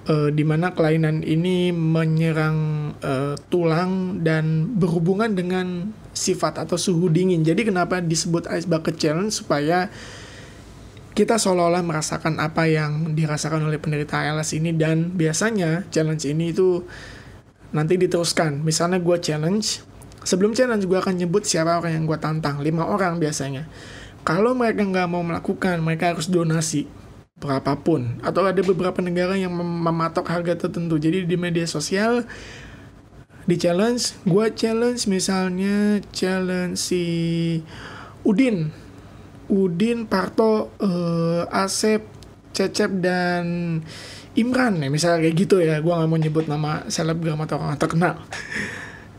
uh, 0.09 0.30
di 0.30 0.42
mana 0.42 0.74
kelainan 0.74 1.22
ini 1.22 1.70
menyerang 1.70 2.59
uh, 3.03 3.34
tulang 3.50 4.22
dan 4.24 4.74
berhubungan 4.78 5.34
dengan 5.34 5.92
sifat 6.12 6.62
atau 6.62 6.74
suhu 6.78 7.09
dingin. 7.12 7.42
Jadi 7.46 7.68
kenapa 7.68 8.03
disebut 8.03 8.48
ice 8.50 8.66
bucket 8.66 8.98
challenge 8.98 9.42
supaya 9.42 9.90
kita 11.12 11.36
seolah-olah 11.36 11.84
merasakan 11.84 12.40
apa 12.40 12.64
yang 12.64 13.12
dirasakan 13.12 13.68
oleh 13.68 13.76
penderita 13.76 14.16
ALS 14.16 14.57
ini 14.57 14.72
dan 14.72 15.12
biasanya 15.12 15.84
challenge 15.92 16.24
ini 16.24 16.57
itu 16.57 16.88
nanti 17.76 18.00
diteruskan. 18.00 18.64
Misalnya 18.64 18.96
gue 18.96 19.16
challenge, 19.20 19.84
sebelum 20.24 20.57
challenge 20.57 20.88
gue 20.88 20.96
akan 20.96 21.20
nyebut 21.20 21.44
siapa 21.44 21.76
orang 21.76 22.00
yang 22.00 22.05
gue 22.09 22.16
tantang, 22.16 22.64
lima 22.64 22.88
orang 22.88 23.20
biasanya. 23.20 23.68
Kalau 24.24 24.57
mereka 24.57 24.86
nggak 24.86 25.09
mau 25.11 25.20
melakukan, 25.20 25.82
mereka 25.84 26.16
harus 26.16 26.32
donasi 26.32 26.88
berapapun. 27.43 28.22
Atau 28.22 28.47
ada 28.47 28.62
beberapa 28.62 29.03
negara 29.03 29.34
yang 29.34 29.51
mem 29.51 29.66
mematok 29.82 30.30
harga 30.30 30.66
tertentu. 30.66 31.03
Jadi 31.03 31.26
di 31.26 31.34
media 31.34 31.66
sosial 31.66 32.22
di 33.43 33.59
challenge, 33.59 34.14
gue 34.22 34.47
challenge 34.55 35.11
misalnya 35.11 35.99
challenge 36.14 36.78
si 36.78 37.03
Udin 38.22 38.70
Udin, 39.53 40.09
Parto, 40.09 40.72
uh, 40.80 41.45
Asep, 41.53 42.01
Cecep 42.57 43.05
dan 43.05 43.45
Imran 44.32 44.80
ya 44.80 44.88
misalnya 44.88 45.28
kayak 45.28 45.36
gitu 45.36 45.61
ya 45.61 45.84
gue 45.84 45.93
nggak 45.93 46.09
mau 46.09 46.16
nyebut 46.16 46.49
nama 46.49 46.88
selebgram 46.88 47.36
atau 47.45 47.61
orang 47.61 47.76
terkenal 47.76 48.16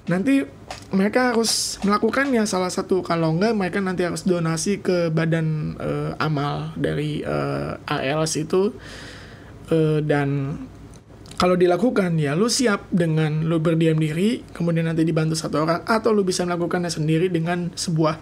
nanti 0.03 0.43
mereka 0.91 1.31
harus 1.33 1.81
melakukannya 1.81 2.43
salah 2.45 2.69
satu 2.69 3.01
kalau 3.01 3.33
enggak 3.33 3.55
mereka 3.55 3.79
nanti 3.79 4.03
harus 4.03 4.27
donasi 4.27 4.83
ke 4.83 5.09
badan 5.09 5.79
uh, 5.79 6.11
amal 6.19 6.75
dari 6.75 7.23
uh, 7.23 7.79
ALS 7.87 8.35
itu. 8.37 8.75
Uh, 9.71 10.03
dan 10.03 10.59
kalau 11.39 11.59
dilakukan 11.59 12.15
ya 12.15 12.39
lu 12.39 12.47
siap 12.47 12.87
dengan 12.93 13.43
lu 13.43 13.59
berdiam 13.59 13.99
diri 13.99 14.43
kemudian 14.55 14.87
nanti 14.87 15.03
dibantu 15.03 15.35
satu 15.35 15.65
orang 15.65 15.81
atau 15.83 16.15
lu 16.15 16.23
bisa 16.23 16.47
melakukannya 16.47 16.87
sendiri 16.87 17.27
dengan 17.27 17.67
sebuah 17.73 18.15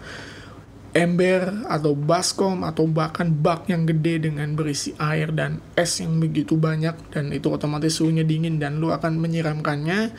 ember 0.92 1.64
atau 1.72 1.96
baskom 1.96 2.66
atau 2.66 2.84
bahkan 2.84 3.30
bak 3.32 3.70
yang 3.70 3.88
gede 3.88 4.28
dengan 4.28 4.52
berisi 4.52 4.92
air 5.00 5.32
dan 5.32 5.62
es 5.72 6.02
yang 6.04 6.20
begitu 6.20 6.58
banyak 6.58 6.98
dan 7.14 7.32
itu 7.32 7.48
otomatis 7.48 7.96
suhunya 7.96 8.26
dingin 8.28 8.60
dan 8.60 8.76
lu 8.76 8.92
akan 8.92 9.16
menyiramkannya 9.16 10.12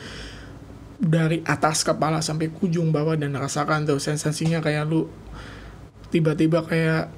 dari 1.04 1.44
atas 1.44 1.84
kepala 1.84 2.24
sampai 2.24 2.48
ujung 2.64 2.88
bawah 2.88 3.14
dan 3.14 3.36
rasakan 3.36 3.84
tuh 3.84 4.00
sensasinya 4.00 4.64
kayak 4.64 4.88
lu 4.88 5.04
tiba-tiba 6.08 6.64
kayak 6.64 7.12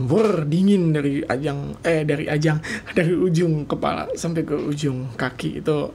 ber 0.00 0.48
dingin 0.48 0.90
dari 0.90 1.20
ajang 1.22 1.76
eh 1.86 2.02
dari 2.02 2.26
ajang 2.26 2.58
dari 2.98 3.14
ujung 3.14 3.68
kepala 3.70 4.10
sampai 4.18 4.42
ke 4.42 4.56
ujung 4.56 5.14
kaki 5.14 5.62
itu 5.62 5.92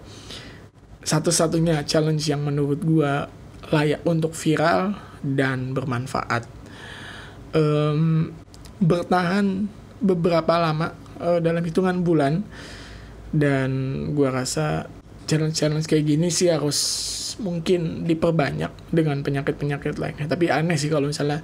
satu-satunya 1.05 1.85
challenge 1.85 2.25
yang 2.25 2.41
menurut 2.41 2.81
gua 2.81 3.29
layak 3.69 4.01
untuk 4.09 4.33
viral 4.33 4.97
dan 5.21 5.73
bermanfaat. 5.73 6.49
Um, 7.53 8.33
bertahan 8.81 9.69
beberapa 10.01 10.59
lama 10.59 10.91
uh, 11.21 11.39
dalam 11.39 11.61
hitungan 11.61 12.01
bulan 12.01 12.41
dan 13.29 13.69
gua 14.17 14.33
rasa 14.33 14.89
challenge-challenge 15.25 15.85
kayak 15.89 16.05
gini 16.05 16.29
sih 16.31 16.49
harus 16.49 16.77
mungkin 17.41 18.07
diperbanyak 18.07 18.71
dengan 18.93 19.19
penyakit-penyakit 19.25 19.99
lainnya. 19.99 20.25
Tapi 20.29 20.49
aneh 20.49 20.79
sih 20.79 20.87
kalau 20.87 21.11
misalnya 21.11 21.43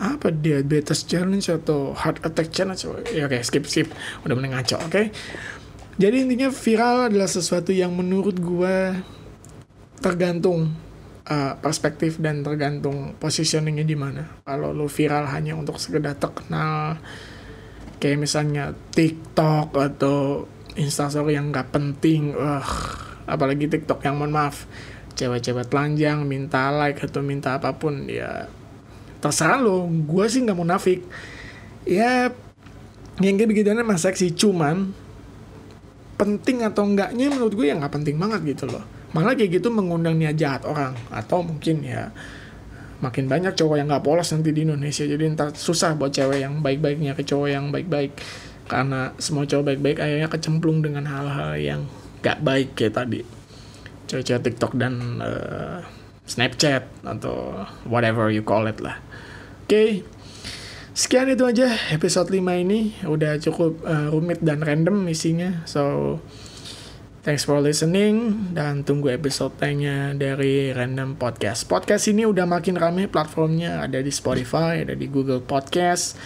apa 0.00 0.32
diabetes 0.32 1.04
challenge 1.04 1.52
atau 1.52 1.92
heart 1.92 2.24
attack 2.24 2.48
challenge 2.48 2.88
ya 3.12 3.28
oke 3.28 3.36
okay, 3.36 3.44
skip 3.44 3.68
skip 3.68 3.92
udah 4.24 4.32
mulai 4.32 4.48
ngaco 4.48 4.80
oke 4.80 4.88
okay? 4.88 5.12
jadi 6.00 6.24
intinya 6.24 6.48
viral 6.48 7.12
adalah 7.12 7.28
sesuatu 7.28 7.68
yang 7.68 7.92
menurut 7.92 8.40
gua 8.40 8.96
tergantung 10.00 10.72
uh, 11.28 11.54
perspektif 11.60 12.16
dan 12.18 12.42
tergantung 12.42 13.14
positioningnya 13.16 13.86
di 13.86 13.96
mana. 13.96 14.42
Kalau 14.42 14.74
lo 14.74 14.90
viral 14.90 15.28
hanya 15.30 15.54
untuk 15.54 15.76
sekedar 15.76 16.16
terkenal, 16.16 16.98
kayak 18.02 18.18
misalnya 18.18 18.74
TikTok 18.96 19.76
atau 19.76 20.48
Instastory 20.80 21.36
yang 21.36 21.52
nggak 21.52 21.68
penting, 21.70 22.32
uh, 22.32 22.64
apalagi 23.28 23.68
TikTok 23.68 24.00
yang 24.02 24.16
mohon 24.16 24.32
maaf, 24.32 24.64
cewek-cewek 25.14 25.68
telanjang 25.68 26.24
minta 26.24 26.72
like 26.72 26.98
atau 27.04 27.20
minta 27.20 27.60
apa 27.60 27.76
pun, 27.76 28.08
ya 28.08 28.48
terserah 29.20 29.60
lo. 29.60 29.84
Gue 29.86 30.24
sih 30.32 30.40
nggak 30.40 30.58
munafik. 30.58 31.04
Ya 31.84 32.32
yang 33.20 33.36
kayak 33.36 33.50
begitu 33.52 33.68
emang 33.76 34.00
seksi, 34.00 34.32
cuman 34.32 34.96
penting 36.20 36.60
atau 36.64 36.84
enggaknya 36.84 37.32
menurut 37.32 37.56
gue 37.56 37.72
ya 37.72 37.76
nggak 37.80 37.96
penting 37.96 38.20
banget 38.20 38.56
gitu 38.56 38.68
loh 38.68 38.84
malah 39.16 39.34
kayak 39.34 39.58
gitu 39.58 39.72
mengundang 39.72 40.14
niat 40.20 40.36
jahat 40.36 40.62
orang 40.68 40.92
atau 41.08 41.42
mungkin 41.42 41.82
ya 41.82 42.12
makin 43.00 43.26
banyak 43.26 43.56
cowok 43.56 43.80
yang 43.80 43.88
nggak 43.88 44.04
polos 44.04 44.28
nanti 44.30 44.52
di 44.52 44.68
Indonesia 44.68 45.02
jadi 45.08 45.24
ntar 45.32 45.56
susah 45.56 45.96
buat 45.96 46.12
cewek 46.12 46.44
yang 46.44 46.60
baik-baiknya 46.60 47.16
ke 47.16 47.24
cowok 47.24 47.48
yang 47.48 47.72
baik-baik 47.72 48.12
karena 48.70 49.10
semua 49.18 49.42
cowok 49.50 49.74
baik-baik 49.74 49.98
akhirnya 49.98 50.30
kecemplung 50.30 50.78
dengan 50.78 51.10
hal-hal 51.10 51.58
yang 51.58 51.80
gak 52.22 52.38
baik 52.46 52.78
kayak 52.78 52.94
tadi. 52.94 53.26
Cewek-cewek 54.06 54.42
TikTok 54.46 54.78
dan 54.78 55.18
uh, 55.18 55.82
Snapchat 56.22 56.86
atau 57.02 57.66
whatever 57.90 58.30
you 58.30 58.46
call 58.46 58.70
it 58.70 58.78
lah. 58.78 59.02
Oke 59.66 59.74
okay. 59.74 59.90
sekian 60.94 61.26
itu 61.26 61.42
aja 61.42 61.66
episode 61.90 62.30
5 62.30 62.38
ini. 62.38 62.94
Udah 63.02 63.42
cukup 63.42 63.82
uh, 63.82 64.14
rumit 64.14 64.38
dan 64.38 64.62
random 64.62 65.10
isinya. 65.10 65.66
So 65.66 66.18
Thanks 67.20 67.44
for 67.44 67.60
listening 67.60 68.48
dan 68.56 68.80
tunggu 68.80 69.12
episode-nya 69.12 70.16
dari 70.16 70.72
Random 70.72 71.20
Podcast. 71.20 71.68
Podcast 71.68 72.08
ini 72.08 72.24
udah 72.24 72.48
makin 72.48 72.80
rame 72.80 73.12
platformnya, 73.12 73.84
ada 73.84 74.00
di 74.00 74.08
Spotify, 74.08 74.88
ada 74.88 74.96
di 74.96 75.04
Google 75.04 75.44
Podcast, 75.44 76.16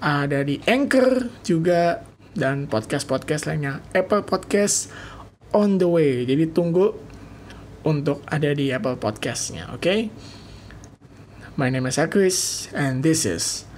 ada 0.00 0.40
di 0.42 0.58
Anchor 0.64 1.28
juga 1.44 2.02
dan 2.32 2.66
podcast-podcast 2.66 3.46
lainnya. 3.46 3.84
Apple 3.92 4.24
Podcast 4.24 4.88
on 5.52 5.76
the 5.76 5.88
way. 5.88 6.24
Jadi 6.24 6.50
tunggu 6.50 6.96
untuk 7.84 8.24
ada 8.28 8.52
di 8.52 8.72
Apple 8.72 9.00
Podcast-nya, 9.00 9.72
oke? 9.72 9.80
Okay? 9.80 10.00
My 11.56 11.68
name 11.68 11.84
is 11.88 12.00
Akris 12.00 12.68
and 12.72 13.04
this 13.04 13.28
is 13.28 13.68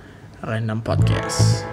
Random 0.43 0.83
Podcast. 0.83 1.72